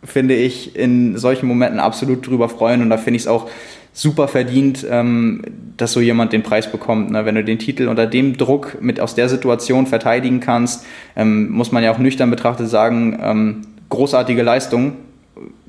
[0.04, 2.82] finde ich, in solchen Momenten absolut drüber freuen.
[2.82, 3.48] Und da finde ich es auch
[3.94, 5.40] super verdient, ähm,
[5.76, 7.10] dass so jemand den Preis bekommt.
[7.10, 7.24] Ne?
[7.24, 10.84] Wenn du den Titel unter dem Druck mit aus der Situation verteidigen kannst,
[11.16, 14.94] ähm, muss man ja auch nüchtern betrachtet sagen, ähm, großartige Leistung.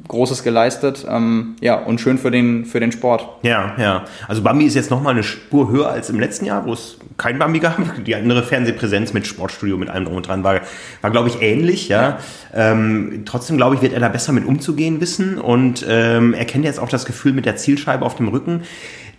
[0.08, 3.28] Großes geleistet, ähm, ja, und schön für den, für den Sport.
[3.42, 4.06] Ja, ja.
[4.28, 7.40] Also Bambi ist jetzt nochmal eine Spur höher als im letzten Jahr, wo es kein
[7.40, 7.78] Bambi gab.
[8.06, 10.62] Die andere Fernsehpräsenz mit Sportstudio, mit allem drum und dran war,
[11.02, 12.02] war glaube ich, ähnlich, ja.
[12.02, 12.18] ja.
[12.54, 16.66] Ähm, trotzdem, glaube ich, wird er da besser mit umzugehen wissen und ähm, er kennt
[16.66, 18.62] jetzt auch das Gefühl mit der Zielscheibe auf dem Rücken.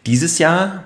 [0.07, 0.85] Dieses Jahr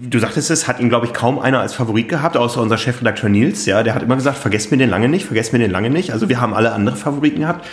[0.00, 3.30] du sagtest es, hat ihn, glaube ich, kaum einer als Favorit gehabt, außer unser Chefredakteur
[3.30, 3.66] Nils.
[3.66, 6.12] Ja, der hat immer gesagt, vergesst mir den lange nicht, vergesst mir den lange nicht.
[6.12, 7.66] Also wir haben alle andere Favoriten gehabt.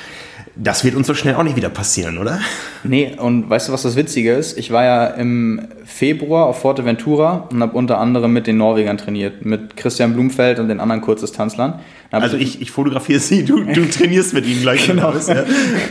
[0.56, 2.40] Das wird uns so schnell auch nicht wieder passieren, oder?
[2.84, 4.58] Nee, und weißt du, was das Witzige ist?
[4.58, 9.46] Ich war ja im Februar auf Forteventura und habe unter anderem mit den Norwegern trainiert,
[9.46, 11.80] mit Christian Blumfeld und den anderen Kurzdistanzlern.
[12.12, 14.88] Also ich, ich fotografiere sie, du, du trainierst mit ihm gleich.
[14.88, 15.10] genau.
[15.10, 15.44] Aus, ja.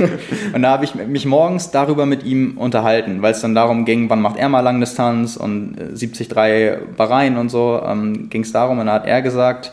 [0.53, 4.11] und da habe ich mich morgens darüber mit ihm unterhalten, weil es dann darum ging,
[4.11, 8.81] wann macht er mal Langdistanz und 73 äh, Bahrain und so, ähm, ging es darum
[8.81, 9.73] und da hat er gesagt,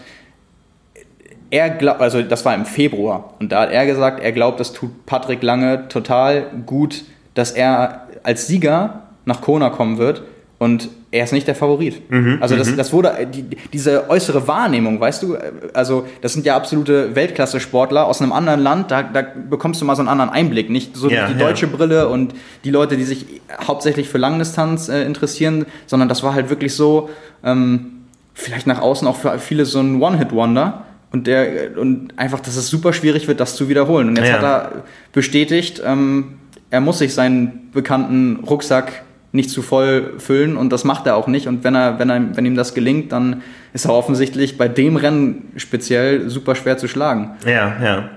[1.56, 4.74] er glaubt, also das war im Februar, und da hat er gesagt, er glaubt, das
[4.74, 10.24] tut Patrick Lange total gut, dass er als Sieger nach Kona kommen wird
[10.60, 12.12] und er ist nicht der Favorit.
[12.12, 12.78] Mhm, also das, mhm.
[12.78, 15.38] das wurde, die, diese äußere Wahrnehmung, weißt du,
[15.74, 19.95] also das sind ja absolute Weltklasse-Sportler aus einem anderen Land, da, da bekommst du mal
[19.95, 21.72] so einen anderen Einblick, nicht so ja, die deutsche ja.
[21.74, 22.34] Brille und
[22.66, 23.26] die Leute, die sich
[23.66, 27.10] hauptsächlich für Langdistanz äh, interessieren, sondern das war halt wirklich so,
[27.45, 27.91] ähm,
[28.34, 30.84] vielleicht nach außen auch für viele so ein One-Hit-Wonder
[31.16, 34.09] und der und einfach, dass es super schwierig wird, das zu wiederholen.
[34.09, 34.34] Und jetzt ja.
[34.34, 36.36] hat er bestätigt, ähm,
[36.70, 41.28] er muss sich seinen bekannten Rucksack nicht zu voll füllen und das macht er auch
[41.28, 41.47] nicht.
[41.47, 44.97] Und wenn er, wenn er, wenn ihm das gelingt, dann ist er offensichtlich bei dem
[44.97, 47.32] Rennen speziell super schwer zu schlagen.
[47.45, 48.09] Ja, ja.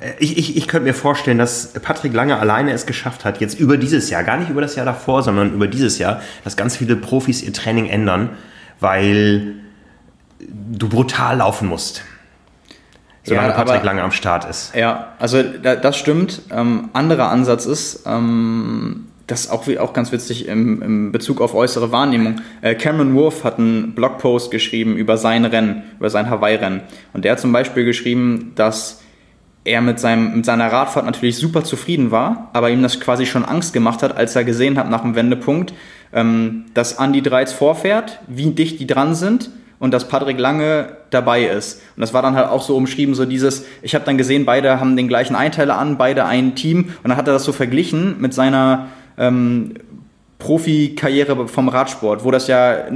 [0.00, 3.60] Äh, ich, ich, ich könnte mir vorstellen, dass Patrick Lange alleine es geschafft hat, jetzt
[3.60, 6.76] über dieses Jahr, gar nicht über das Jahr davor, sondern über dieses Jahr, dass ganz
[6.76, 8.30] viele Profis ihr Training ändern,
[8.80, 9.54] weil
[10.40, 12.02] du brutal laufen musst.
[13.28, 14.74] Solange ja, Patrick aber, Lange am Start ist.
[14.74, 16.42] Ja, also das stimmt.
[16.50, 21.54] Ähm, anderer Ansatz ist, ähm, das ist auch, auch ganz witzig im, im Bezug auf
[21.54, 22.40] äußere Wahrnehmung.
[22.62, 26.80] Äh, Cameron Wolf hat einen Blogpost geschrieben über sein Rennen, über sein Hawaii-Rennen.
[27.12, 29.02] Und der hat zum Beispiel geschrieben, dass
[29.64, 33.44] er mit, seinem, mit seiner Radfahrt natürlich super zufrieden war, aber ihm das quasi schon
[33.44, 35.74] Angst gemacht hat, als er gesehen hat nach dem Wendepunkt,
[36.12, 41.44] ähm, dass Andy Dreiz vorfährt, wie dicht die dran sind und dass Patrick Lange dabei
[41.44, 41.80] ist.
[41.96, 44.80] Und das war dann halt auch so umschrieben, so dieses, ich habe dann gesehen, beide
[44.80, 48.20] haben den gleichen Einteiler an, beide ein Team und dann hat er das so verglichen
[48.20, 49.74] mit seiner ähm,
[50.38, 52.90] Profikarriere vom Radsport, wo das ja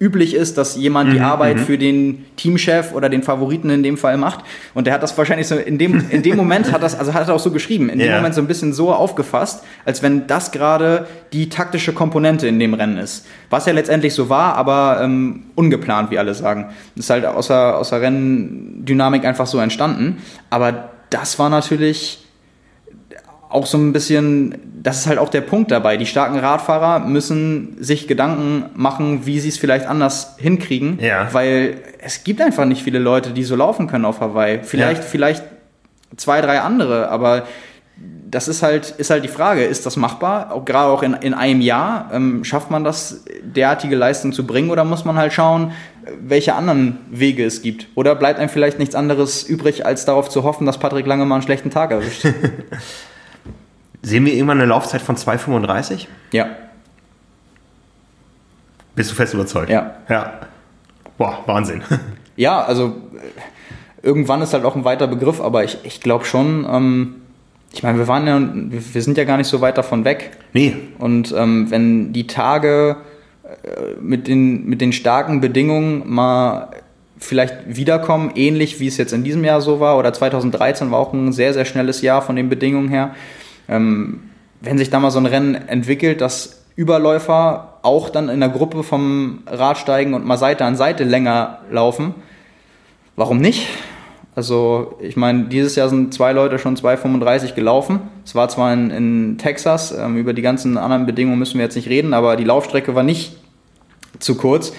[0.00, 1.60] üblich ist, dass jemand mhm, die Arbeit mhm.
[1.60, 4.44] für den Teamchef oder den Favoriten in dem Fall macht.
[4.74, 7.28] Und der hat das wahrscheinlich so in dem, in dem Moment hat das, also hat
[7.28, 8.16] er auch so geschrieben, in dem yeah.
[8.16, 12.74] Moment so ein bisschen so aufgefasst, als wenn das gerade die taktische Komponente in dem
[12.74, 13.26] Rennen ist.
[13.50, 16.70] Was ja letztendlich so war, aber ähm, ungeplant, wie alle sagen.
[16.96, 20.18] Das ist halt außer, außer Renndynamik einfach so entstanden.
[20.50, 22.26] Aber das war natürlich
[23.52, 25.96] auch so ein bisschen, das ist halt auch der Punkt dabei.
[25.96, 31.28] Die starken Radfahrer müssen sich Gedanken machen, wie sie es vielleicht anders hinkriegen, ja.
[31.32, 34.60] weil es gibt einfach nicht viele Leute, die so laufen können auf Hawaii.
[34.62, 35.08] Vielleicht, ja.
[35.08, 35.44] vielleicht
[36.16, 37.44] zwei, drei andere, aber
[38.30, 40.52] das ist halt, ist halt die Frage, ist das machbar?
[40.52, 44.70] Auch, gerade auch in, in einem Jahr, ähm, schafft man das, derartige Leistungen zu bringen
[44.70, 45.72] oder muss man halt schauen,
[46.20, 47.88] welche anderen Wege es gibt?
[47.94, 51.36] Oder bleibt einem vielleicht nichts anderes übrig, als darauf zu hoffen, dass Patrick Lange mal
[51.36, 52.26] einen schlechten Tag erwischt?
[54.02, 56.06] Sehen wir irgendwann eine Laufzeit von 2,35?
[56.32, 56.48] Ja.
[58.94, 59.70] Bist du fest überzeugt?
[59.70, 59.94] Ja.
[60.08, 60.40] Ja.
[61.16, 61.82] Boah, Wahnsinn.
[62.34, 66.66] Ja, also äh, irgendwann ist halt auch ein weiter Begriff, aber ich, ich glaube schon,
[66.66, 67.16] ähm,
[67.74, 68.40] ich meine, wir waren ja,
[68.70, 70.30] wir sind ja gar nicht so weit davon weg.
[70.54, 70.76] Nee.
[70.98, 72.96] Und ähm, wenn die Tage
[73.44, 76.70] äh, mit, den, mit den starken Bedingungen mal
[77.18, 81.12] vielleicht wiederkommen, ähnlich wie es jetzt in diesem Jahr so war, oder 2013 war auch
[81.12, 83.14] ein sehr, sehr schnelles Jahr von den Bedingungen her,
[83.72, 84.20] ähm,
[84.60, 88.82] wenn sich da mal so ein Rennen entwickelt, dass Überläufer auch dann in der Gruppe
[88.82, 92.14] vom Rad steigen und mal Seite an Seite länger laufen,
[93.16, 93.66] warum nicht?
[94.34, 98.00] Also ich meine, dieses Jahr sind zwei Leute schon 2,35 gelaufen.
[98.24, 101.76] Es war zwar in, in Texas, ähm, über die ganzen anderen Bedingungen müssen wir jetzt
[101.76, 103.36] nicht reden, aber die Laufstrecke war nicht
[104.20, 104.72] zu kurz.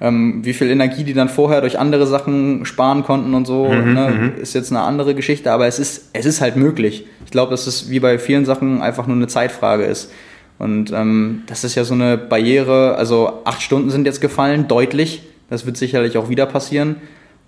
[0.00, 3.94] Ähm, wie viel Energie die dann vorher durch andere Sachen sparen konnten und so, mhm,
[3.94, 4.40] ne, mhm.
[4.40, 7.06] ist jetzt eine andere Geschichte, aber es ist, es ist halt möglich.
[7.24, 10.12] Ich glaube, dass es wie bei vielen Sachen einfach nur eine Zeitfrage ist.
[10.58, 15.22] Und ähm, das ist ja so eine Barriere, also acht Stunden sind jetzt gefallen, deutlich.
[15.48, 16.96] Das wird sicherlich auch wieder passieren.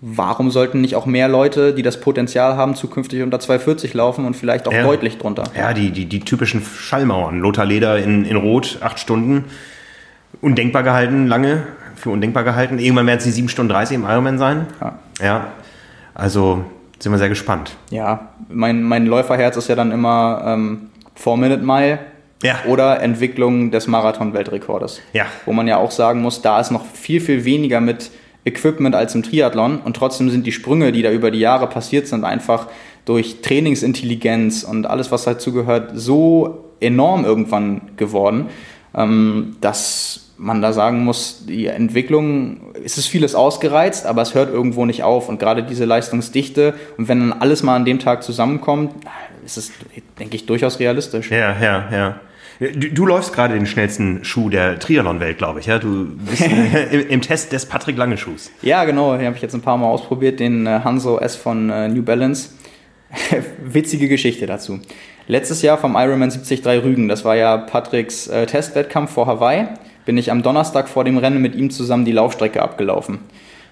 [0.00, 4.36] Warum sollten nicht auch mehr Leute, die das Potenzial haben, zukünftig unter 240 laufen und
[4.36, 4.84] vielleicht auch ja.
[4.84, 5.44] deutlich drunter?
[5.56, 7.40] Ja, die, die, die typischen Schallmauern.
[7.40, 9.46] Lothar Leder in, in Rot, acht Stunden.
[10.40, 11.66] Undenkbar gehalten, lange
[11.98, 12.78] für undenkbar gehalten.
[12.78, 14.66] Irgendwann werden es die 7 Stunden 30 im Ironman sein.
[14.80, 14.98] Ja.
[15.20, 15.46] ja.
[16.14, 16.64] Also
[16.98, 17.76] sind wir sehr gespannt.
[17.90, 20.90] Ja, mein, mein Läuferherz ist ja dann immer ähm,
[21.22, 21.98] 4-Minute-Mile
[22.42, 22.56] ja.
[22.66, 25.00] oder Entwicklung des Marathon-Weltrekordes.
[25.12, 25.26] Ja.
[25.44, 28.10] Wo man ja auch sagen muss, da ist noch viel, viel weniger mit
[28.44, 32.06] Equipment als im Triathlon und trotzdem sind die Sprünge, die da über die Jahre passiert
[32.06, 32.66] sind, einfach
[33.04, 38.46] durch Trainingsintelligenz und alles, was dazu gehört, so enorm irgendwann geworden,
[38.94, 44.50] ähm, dass man da sagen muss, die Entwicklung, es ist vieles ausgereizt, aber es hört
[44.50, 45.28] irgendwo nicht auf.
[45.28, 48.94] Und gerade diese Leistungsdichte und wenn dann alles mal an dem Tag zusammenkommt,
[49.44, 49.72] ist es,
[50.18, 51.30] denke ich, durchaus realistisch.
[51.30, 52.20] Ja, ja, ja.
[52.60, 55.66] Du, du läufst gerade den schnellsten Schuh der Triathlon-Welt, glaube ich.
[55.66, 55.78] Ja?
[55.78, 56.42] Du bist
[56.92, 58.50] im, im, Test des Patrick Lange Schuhs.
[58.62, 59.16] Ja, genau.
[59.16, 62.02] Den habe ich jetzt ein paar Mal ausprobiert, den äh, Hanso S von äh, New
[62.02, 62.50] Balance.
[63.64, 64.80] Witzige Geschichte dazu.
[65.28, 69.68] Letztes Jahr vom Ironman 73 Rügen, das war ja Patricks äh, Testwettkampf vor Hawaii
[70.08, 73.18] bin ich am Donnerstag vor dem Rennen mit ihm zusammen die Laufstrecke abgelaufen.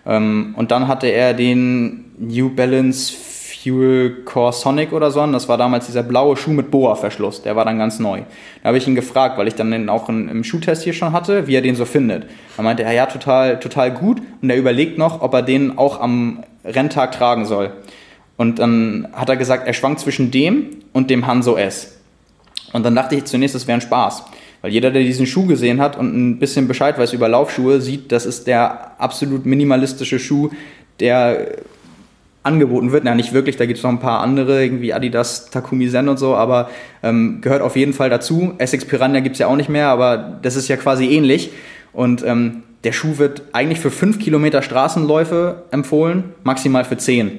[0.04, 5.56] Ähm, und dann hatte er den New Balance Fuel Core Sonic oder so, das war
[5.56, 8.20] damals dieser blaue Schuh mit Boa-Verschluss, der war dann ganz neu.
[8.62, 11.46] Da habe ich ihn gefragt, weil ich dann den auch im Schuhtest hier schon hatte,
[11.46, 12.26] wie er den so findet.
[12.58, 16.02] Da meinte er, ja, total, total gut und er überlegt noch, ob er den auch
[16.02, 17.72] am Renntag tragen soll.
[18.36, 21.96] Und dann hat er gesagt, er schwankt zwischen dem und dem Hanso S.
[22.74, 24.22] Und dann dachte ich zunächst, es wäre ein Spaß.
[24.66, 28.10] Weil jeder, der diesen Schuh gesehen hat und ein bisschen Bescheid weiß über Laufschuhe, sieht,
[28.10, 30.50] das ist der absolut minimalistische Schuh,
[30.98, 31.58] der
[32.42, 33.04] angeboten wird.
[33.04, 36.16] Na, nicht wirklich, da gibt es noch ein paar andere, irgendwie Adidas, Takumi Zen und
[36.16, 36.68] so, aber
[37.04, 38.54] ähm, gehört auf jeden Fall dazu.
[38.58, 41.52] Essex Piranha gibt es ja auch nicht mehr, aber das ist ja quasi ähnlich.
[41.92, 47.38] Und ähm, der Schuh wird eigentlich für 5 Kilometer Straßenläufe empfohlen, maximal für 10.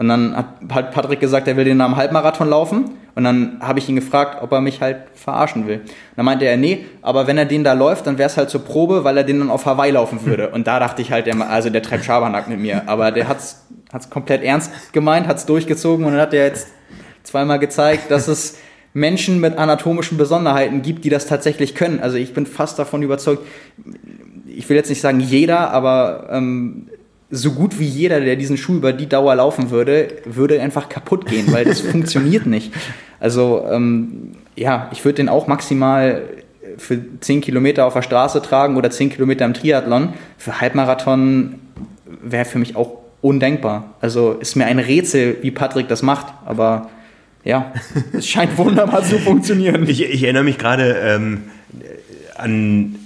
[0.00, 2.92] Und dann hat Patrick gesagt, er will den am Halbmarathon laufen.
[3.14, 5.80] Und dann habe ich ihn gefragt, ob er mich halt verarschen will.
[5.80, 8.48] Und dann meinte er, nee, aber wenn er den da läuft, dann wäre es halt
[8.48, 10.48] zur Probe, weil er den dann auf Hawaii laufen würde.
[10.48, 12.88] Und da dachte ich halt, also der treibt Schabernack mit mir.
[12.88, 16.68] Aber der hat es komplett ernst gemeint, hat es durchgezogen und dann hat er jetzt
[17.22, 18.56] zweimal gezeigt, dass es
[18.94, 22.00] Menschen mit anatomischen Besonderheiten gibt, die das tatsächlich können.
[22.00, 23.46] Also ich bin fast davon überzeugt,
[24.46, 26.88] ich will jetzt nicht sagen jeder, aber ähm,
[27.30, 31.26] so gut wie jeder, der diesen Schuh über die Dauer laufen würde, würde einfach kaputt
[31.26, 32.72] gehen, weil das funktioniert nicht.
[33.20, 36.22] Also ähm, ja, ich würde den auch maximal
[36.76, 40.14] für 10 Kilometer auf der Straße tragen oder 10 Kilometer im Triathlon.
[40.38, 41.56] Für Halbmarathon
[42.22, 43.94] wäre für mich auch undenkbar.
[44.00, 46.88] Also ist mir ein Rätsel, wie Patrick das macht, aber
[47.44, 47.72] ja,
[48.12, 49.88] es scheint wunderbar zu funktionieren.
[49.88, 51.42] Ich, ich erinnere mich gerade ähm,
[52.36, 52.96] an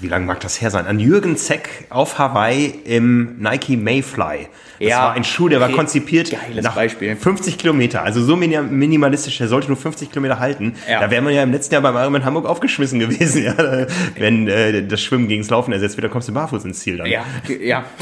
[0.00, 0.86] wie lange mag das her sein?
[0.86, 4.48] An Jürgen Zeck auf Hawaii im Nike Mayfly.
[4.78, 5.68] Das ja, war ein Schuh, der okay.
[5.68, 7.14] war konzipiert Geiles nach Beispiel.
[7.14, 8.02] 50 Kilometer.
[8.02, 10.74] Also so minimalistisch, der sollte nur 50 Kilometer halten.
[10.88, 11.00] Ja.
[11.00, 13.54] Da wäre man ja im letzten Jahr beim Ironman Hamburg aufgeschmissen gewesen, ja.
[14.16, 16.96] Wenn äh, das Schwimmen gegen das Laufen ersetzt wird, dann kommst du barfuß ins Ziel
[16.96, 17.06] dann.
[17.06, 17.24] Ja,
[17.60, 17.84] ja.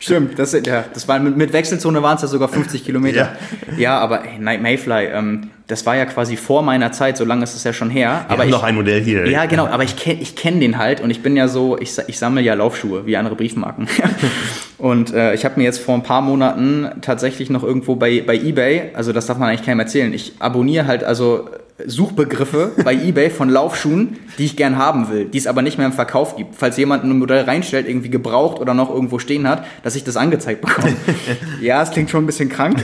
[0.00, 3.36] Stimmt, das, ja, das war, mit Wechselzone waren es ja sogar 50 Kilometer.
[3.70, 7.44] Ja, ja aber ey, Mayfly, ähm, das war ja quasi vor meiner Zeit, so lange
[7.44, 8.26] ist es ja schon her.
[8.28, 9.26] Wir aber ich, noch ein Modell hier.
[9.26, 11.96] Ja, genau, aber ich kenne ich kenn den halt und ich bin ja so, ich,
[12.06, 13.88] ich sammle ja Laufschuhe, wie andere Briefmarken.
[14.78, 18.36] und äh, ich habe mir jetzt vor ein paar Monaten tatsächlich noch irgendwo bei, bei
[18.36, 21.48] Ebay, also das darf man eigentlich keinem erzählen, ich abonniere halt also
[21.86, 25.86] Suchbegriffe bei eBay von Laufschuhen, die ich gern haben will, die es aber nicht mehr
[25.86, 26.54] im Verkauf gibt.
[26.54, 30.16] Falls jemand ein Modell reinstellt, irgendwie gebraucht oder noch irgendwo stehen hat, dass ich das
[30.16, 30.94] angezeigt bekomme.
[31.60, 32.82] ja, es klingt schon ein bisschen krank.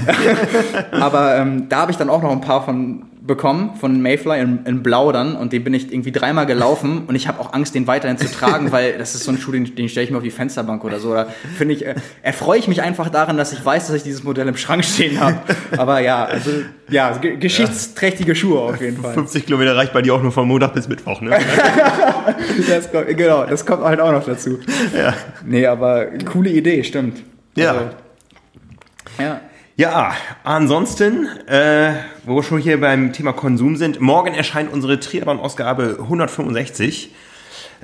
[0.92, 4.66] aber ähm, da habe ich dann auch noch ein paar von bekommen von Mayfly in,
[4.66, 7.76] in, Blau dann und den bin ich irgendwie dreimal gelaufen und ich habe auch Angst,
[7.76, 10.16] den weiterhin zu tragen, weil das ist so ein Schuh, den, den stelle ich mir
[10.16, 11.14] auf die Fensterbank oder so.
[11.14, 14.24] Da finde ich, äh, erfreue ich mich einfach daran, dass ich weiß, dass ich dieses
[14.24, 15.37] Modell im Schrank stehen habe.
[15.76, 16.51] Aber ja, also
[16.91, 19.14] ja, geschichtsträchtige Schuhe auf jeden Fall.
[19.14, 21.31] 50 Kilometer reicht bei dir auch nur von Montag bis Mittwoch, ne?
[22.68, 24.59] das kommt, genau, das kommt halt auch noch dazu.
[24.97, 25.14] Ja.
[25.45, 27.22] Nee, aber coole Idee, stimmt.
[27.55, 27.72] Ja.
[27.72, 27.85] Also,
[29.18, 29.41] ja.
[29.79, 30.11] Ja,
[30.43, 31.93] ansonsten, äh,
[32.24, 37.14] wo wir schon hier beim Thema Konsum sind, morgen erscheint unsere Triathlon-Ausgabe 165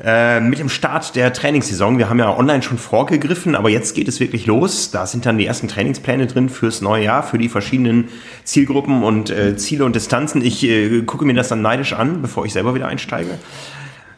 [0.04, 1.96] äh, mit dem Start der Trainingssaison.
[1.98, 4.90] Wir haben ja online schon vorgegriffen, aber jetzt geht es wirklich los.
[4.90, 8.08] Da sind dann die ersten Trainingspläne drin fürs neue Jahr, für die verschiedenen
[8.42, 10.44] Zielgruppen und äh, Ziele und Distanzen.
[10.44, 13.38] Ich äh, gucke mir das dann neidisch an, bevor ich selber wieder einsteige.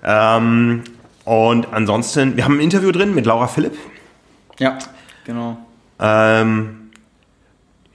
[0.02, 0.82] Ähm,
[1.26, 3.76] und ansonsten, wir haben ein Interview drin mit Laura Philipp.
[4.58, 4.78] Ja,
[5.26, 5.58] genau.
[6.00, 6.85] Ähm,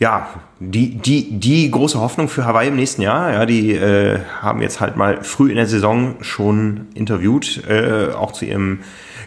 [0.01, 0.29] ja,
[0.59, 4.81] die, die, die große Hoffnung für Hawaii im nächsten Jahr, ja, die äh, haben jetzt
[4.81, 8.79] halt mal früh in der Saison schon interviewt, äh, auch zu ihrem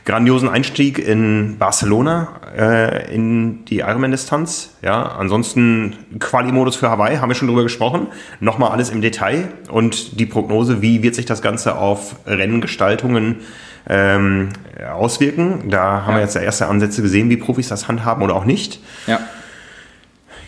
[0.04, 2.26] grandiosen Einstieg in Barcelona
[2.58, 4.74] äh, in die Ironman-Distanz.
[4.82, 8.08] Ja, ansonsten Quali-Modus für Hawaii, haben wir schon drüber gesprochen.
[8.40, 13.36] Nochmal alles im Detail und die Prognose, wie wird sich das Ganze auf Renngestaltungen
[13.88, 14.48] ähm,
[14.92, 15.70] auswirken.
[15.70, 16.16] Da haben ja.
[16.16, 18.80] wir jetzt ja erste Ansätze gesehen, wie Profis das handhaben oder auch nicht.
[19.06, 19.20] Ja.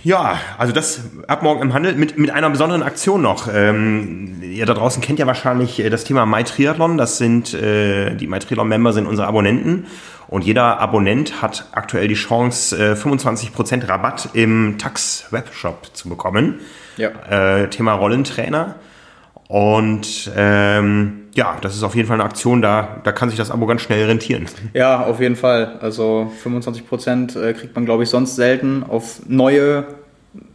[0.06, 3.48] Ja, also das ab morgen im Handel mit, mit einer besonderen Aktion noch.
[3.52, 6.96] Ähm, ihr da draußen kennt ja wahrscheinlich äh, das Thema MyTriathlon.
[6.96, 9.88] Das sind äh, die MyTriathlon-Member sind unsere Abonnenten.
[10.28, 16.60] Und jeder Abonnent hat aktuell die Chance, äh, 25% Rabatt im Tax-Webshop zu bekommen.
[16.98, 17.10] Ja.
[17.28, 18.76] Äh, Thema Rollentrainer.
[19.48, 23.50] Und ähm, ja, das ist auf jeden Fall eine Aktion, da, da kann sich das
[23.50, 24.46] Abo ganz schnell rentieren.
[24.74, 25.78] Ja, auf jeden Fall.
[25.80, 29.84] Also 25 Prozent äh, kriegt man, glaube ich, sonst selten auf neue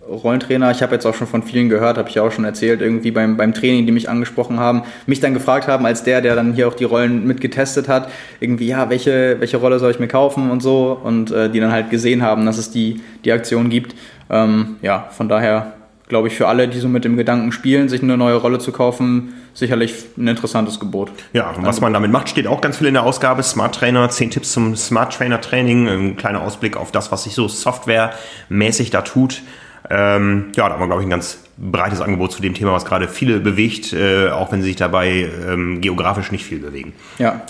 [0.10, 0.72] Rollentrainer.
[0.72, 3.38] Ich habe jetzt auch schon von vielen gehört, habe ich auch schon erzählt, irgendwie beim,
[3.38, 6.68] beim Training, die mich angesprochen haben, mich dann gefragt haben, als der, der dann hier
[6.68, 10.62] auch die Rollen mitgetestet hat, irgendwie, ja, welche, welche Rolle soll ich mir kaufen und
[10.62, 11.00] so.
[11.02, 13.96] Und äh, die dann halt gesehen haben, dass es die, die Aktion gibt.
[14.30, 15.74] Ähm, ja, von daher
[16.12, 18.74] glaube ich, für alle, die so mit dem Gedanken spielen, sich eine neue Rolle zu
[18.74, 21.10] kaufen, sicherlich ein interessantes Gebot.
[21.32, 23.42] Ja, und was man damit macht, steht auch ganz viel in der Ausgabe.
[23.44, 27.34] Smart Trainer, 10 Tipps zum Smart Trainer Training, ein kleiner Ausblick auf das, was sich
[27.34, 29.42] so softwaremäßig da tut.
[29.90, 32.84] Ähm, ja, da haben wir, glaube ich, ein ganz breites Angebot zu dem Thema, was
[32.84, 36.92] gerade viele bewegt, äh, auch wenn sie sich dabei ähm, geografisch nicht viel bewegen.
[37.20, 37.42] Ja,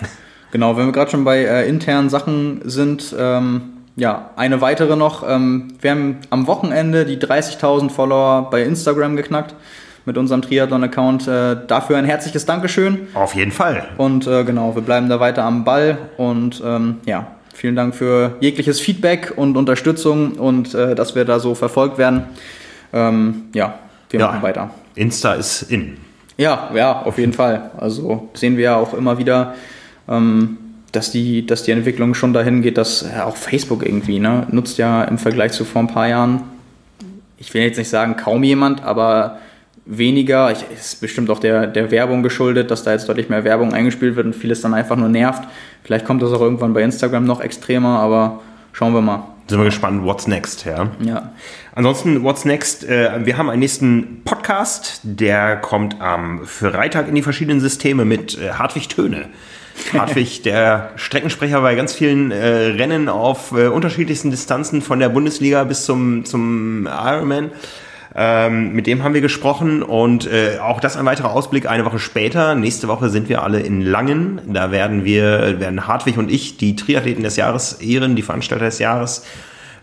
[0.52, 0.78] genau.
[0.78, 5.24] Wenn wir gerade schon bei äh, internen Sachen sind, ähm, ja, eine weitere noch.
[5.30, 9.54] Ähm, wir haben am Wochenende die 30.000 Follower bei Instagram geknackt
[10.06, 11.28] mit unserem Triathlon-Account.
[11.28, 13.08] Äh, dafür ein herzliches Dankeschön.
[13.14, 13.84] Auf jeden Fall.
[13.98, 18.38] Und äh, genau, wir bleiben da weiter am Ball und ähm, ja, vielen Dank für
[18.40, 22.24] jegliches Feedback und Unterstützung und äh, dass wir da so verfolgt werden.
[22.94, 23.76] Ähm, ja,
[24.10, 24.28] wir Ja.
[24.30, 24.72] machen weiter.
[24.96, 25.98] Insta ist in.
[26.38, 27.70] Ja, ja, auf jeden Fall.
[27.78, 29.54] Also sehen wir ja auch immer wieder,
[30.10, 30.58] ähm,
[30.92, 34.78] dass, die, dass die Entwicklung schon dahin geht, dass ja, auch Facebook irgendwie ne, nutzt
[34.78, 36.44] ja im Vergleich zu vor ein paar Jahren,
[37.38, 39.40] ich will jetzt nicht sagen kaum jemand, aber
[39.86, 40.52] weniger.
[40.52, 44.16] Ich, ist bestimmt auch der, der Werbung geschuldet, dass da jetzt deutlich mehr Werbung eingespielt
[44.16, 45.44] wird und vieles dann einfach nur nervt.
[45.84, 48.42] Vielleicht kommt das auch irgendwann bei Instagram noch extremer, aber
[48.74, 49.24] schauen wir mal.
[49.48, 50.92] Sind wir gespannt, what's next, ja.
[51.04, 51.32] Ja.
[51.74, 52.88] Ansonsten, what's next?
[52.88, 58.38] Äh, wir haben einen nächsten Podcast, der kommt am Freitag in die verschiedenen Systeme mit
[58.38, 59.30] äh, Hartwig Töne.
[59.94, 65.64] Hartwig, der Streckensprecher bei ganz vielen äh, Rennen auf äh, unterschiedlichsten Distanzen von der Bundesliga
[65.64, 67.52] bis zum, zum Ironman.
[68.14, 72.00] Ähm, mit dem haben wir gesprochen und äh, auch das ein weiterer Ausblick eine Woche
[72.00, 72.56] später.
[72.56, 74.42] Nächste Woche sind wir alle in Langen.
[74.48, 78.80] Da werden wir, werden Hartwig und ich die Triathleten des Jahres ehren, die Veranstalter des
[78.80, 79.26] Jahres.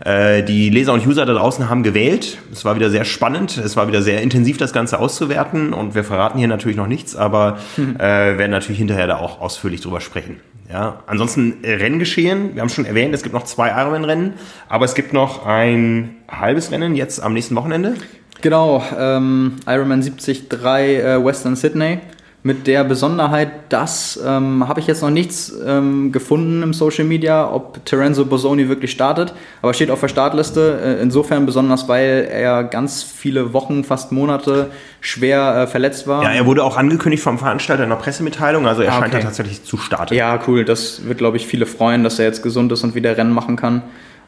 [0.03, 2.37] Äh, Die Leser und User da draußen haben gewählt.
[2.51, 3.57] Es war wieder sehr spannend.
[3.57, 5.73] Es war wieder sehr intensiv, das Ganze auszuwerten.
[5.73, 9.81] Und wir verraten hier natürlich noch nichts, aber äh, werden natürlich hinterher da auch ausführlich
[9.81, 10.37] drüber sprechen.
[10.71, 12.53] Ja, ansonsten äh, Renngeschehen.
[12.53, 14.33] Wir haben schon erwähnt, es gibt noch zwei Ironman-Rennen,
[14.67, 17.95] aber es gibt noch ein halbes Rennen jetzt am nächsten Wochenende.
[18.41, 21.99] Genau, ähm, Ironman 73 äh, Western Sydney.
[22.41, 27.51] Mit der Besonderheit, dass ähm, habe ich jetzt noch nichts ähm, gefunden im Social Media,
[27.51, 30.79] ob Terenzo Bosoni wirklich startet, aber steht auf der Startliste.
[30.81, 34.67] Äh, insofern besonders, weil er ganz viele Wochen, fast Monate
[35.01, 36.23] schwer äh, verletzt war.
[36.23, 39.17] Ja, er wurde auch angekündigt vom Veranstalter in einer Pressemitteilung, also er Ah, scheint okay.
[39.17, 40.13] ja tatsächlich zu starten.
[40.13, 40.63] Ja, cool.
[40.63, 43.57] Das wird, glaube ich, viele freuen, dass er jetzt gesund ist und wieder Rennen machen
[43.57, 43.81] kann.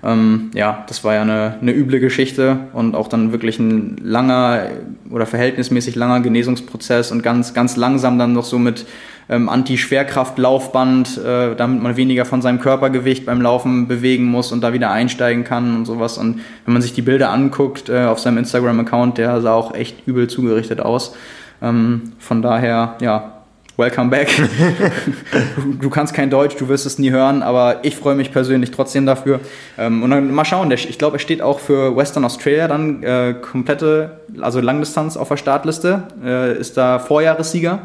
[0.04, 4.68] Ähm, ja, das war ja eine, eine üble Geschichte und auch dann wirklich ein langer
[5.10, 8.86] oder verhältnismäßig langer Genesungsprozess und ganz, ganz langsam dann noch so mit
[9.30, 14.74] ähm, Anti-Schwerkraft-Laufband, äh, damit man weniger von seinem Körpergewicht beim Laufen bewegen muss und da
[14.74, 16.18] wieder einsteigen kann und sowas.
[16.18, 20.08] Und wenn man sich die Bilder anguckt äh, auf seinem Instagram-Account, der sah auch echt
[20.08, 21.16] übel zugerichtet aus.
[21.62, 23.41] Ähm, von daher, ja,
[23.82, 24.30] welcome back.
[25.82, 29.08] du, kannst kein Deutsch, du wirst es nie hören, aber ich freue mich persönlich trotzdem
[29.08, 29.40] dafür.
[29.78, 33.34] Ähm, und dann mal schauen, ich glaube, er steht auch für Western Australia dann äh,
[33.42, 37.80] komplette, also Langdistanz auf der Startliste, äh, ist da Vorjahressieger.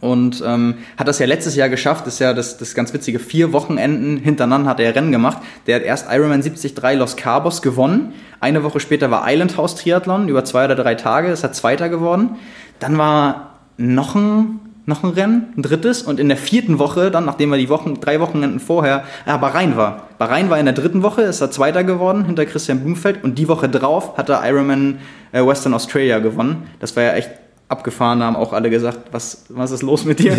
[0.00, 3.18] Und ähm, hat das ja letztes Jahr geschafft, das ist ja das, das ganz witzige,
[3.18, 5.38] vier Wochenenden hintereinander hat er Rennen gemacht.
[5.66, 8.12] Der hat erst Ironman 73 Los Cabos gewonnen.
[8.40, 11.88] Eine Woche später war Island House Triathlon über zwei oder drei Tage, ist er Zweiter
[11.88, 12.36] geworden.
[12.78, 13.48] Dann war
[13.78, 16.02] noch ein, noch ein Rennen, ein drittes.
[16.02, 19.76] Und in der vierten Woche, dann nachdem er die Wochen, drei Wochenenden vorher, ja, Bahrain
[19.76, 20.08] war.
[20.18, 23.22] Bahrain war in der dritten Woche, ist er Zweiter geworden hinter Christian Blumfeld.
[23.22, 24.98] Und die Woche drauf hat er Ironman
[25.32, 26.66] äh, Western Australia gewonnen.
[26.80, 27.30] Das war ja echt
[27.68, 30.36] abgefahren, da haben auch alle gesagt, was, was ist los mit dir?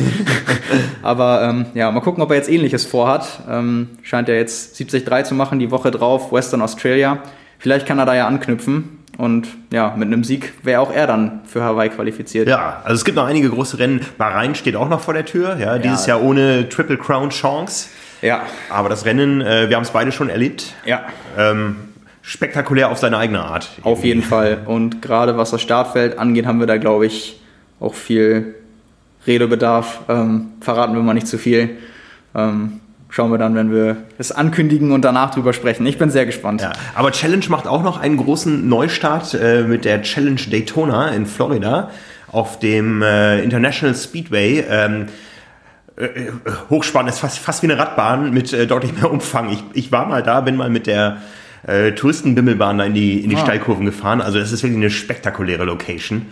[1.04, 3.44] Aber ähm, ja, mal gucken, ob er jetzt ähnliches vorhat.
[3.48, 7.20] Ähm, scheint er jetzt 70-3 zu machen, die Woche drauf, Western Australia.
[7.60, 8.99] Vielleicht kann er da ja anknüpfen.
[9.20, 12.48] Und ja, mit einem Sieg wäre auch er dann für Hawaii qualifiziert.
[12.48, 14.00] Ja, also es gibt noch einige große Rennen.
[14.18, 15.58] Bahrain steht auch noch vor der Tür.
[15.58, 17.90] Ja, dieses Jahr ohne Triple Crown Chance.
[18.22, 20.74] Ja, Aber das Rennen, äh, wir haben es beide schon erlebt.
[20.86, 21.02] ja.
[21.38, 21.76] Ähm,
[22.22, 23.70] spektakulär auf seine eigene Art.
[23.82, 24.60] Auf jeden Fall.
[24.66, 27.42] Und gerade was das Startfeld angeht, haben wir da, glaube ich,
[27.82, 28.56] auch viel
[29.28, 30.00] Redebedarf.
[30.08, 31.72] Ähm, verraten wir mal nicht zu viel.
[32.36, 32.80] Ähm,
[33.10, 35.86] schauen wir dann, wenn wir es ankündigen und danach drüber sprechen.
[35.86, 36.62] Ich bin sehr gespannt.
[36.62, 41.26] Ja, aber Challenge macht auch noch einen großen Neustart äh, mit der Challenge Daytona in
[41.26, 41.90] Florida
[42.32, 44.64] auf dem äh, International Speedway.
[44.70, 45.08] Ähm,
[45.98, 46.32] äh, äh,
[46.70, 49.50] hochspannend ist fast, fast wie eine Radbahn mit äh, deutlich mehr Umfang.
[49.52, 51.18] Ich, ich war mal da, bin mal mit der
[51.66, 53.42] Touristenbimmelbahn da in die, in die Ah.
[53.42, 54.22] Steilkurven gefahren.
[54.22, 56.28] Also das ist wirklich eine spektakuläre Location.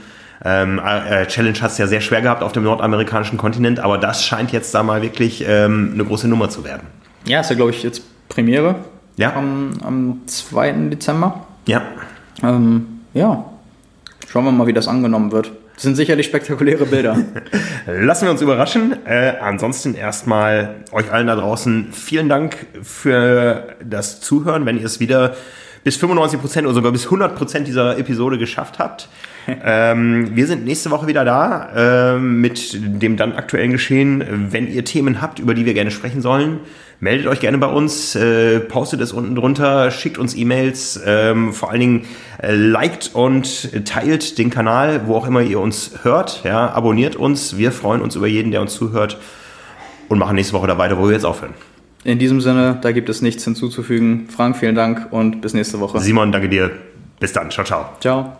[0.46, 4.24] Ähm, äh, Challenge hat es ja sehr schwer gehabt auf dem nordamerikanischen Kontinent, aber das
[4.26, 6.88] scheint jetzt da mal wirklich ähm, eine große Nummer zu werden.
[7.26, 8.76] Ja, ist ja, glaube ich, jetzt Premiere
[9.18, 10.72] Ja, am, am 2.
[10.90, 11.46] Dezember.
[11.66, 11.82] ja.
[12.44, 12.86] Ähm,
[13.16, 13.46] ja,
[14.28, 15.52] schauen wir mal, wie das angenommen wird.
[15.74, 17.18] Das sind sicherlich spektakuläre Bilder.
[17.88, 18.96] Lassen wir uns überraschen.
[19.08, 25.00] Äh, ansonsten erstmal euch allen da draußen vielen Dank für das Zuhören, wenn ihr es
[25.00, 25.36] wieder
[25.84, 29.10] bis 95% oder sogar bis 100% dieser Episode geschafft habt.
[29.64, 34.50] ähm, wir sind nächste Woche wieder da ähm, mit dem dann aktuellen Geschehen.
[34.52, 36.60] Wenn ihr Themen habt, über die wir gerne sprechen sollen,
[37.00, 41.72] meldet euch gerne bei uns, äh, postet es unten drunter, schickt uns E-Mails, ähm, vor
[41.72, 42.06] allen Dingen
[42.42, 46.44] äh, liked und teilt den Kanal, wo auch immer ihr uns hört.
[46.44, 47.58] Ja, abonniert uns.
[47.58, 49.18] Wir freuen uns über jeden, der uns zuhört
[50.10, 51.54] und machen nächste Woche da weiter, wo wir jetzt aufhören.
[52.08, 54.30] In diesem Sinne, da gibt es nichts hinzuzufügen.
[54.30, 56.00] Frank, vielen Dank und bis nächste Woche.
[56.00, 56.72] Simon, danke dir.
[57.20, 57.52] Bis dann.
[57.52, 57.90] Ciao, ciao.
[58.00, 58.38] Ciao.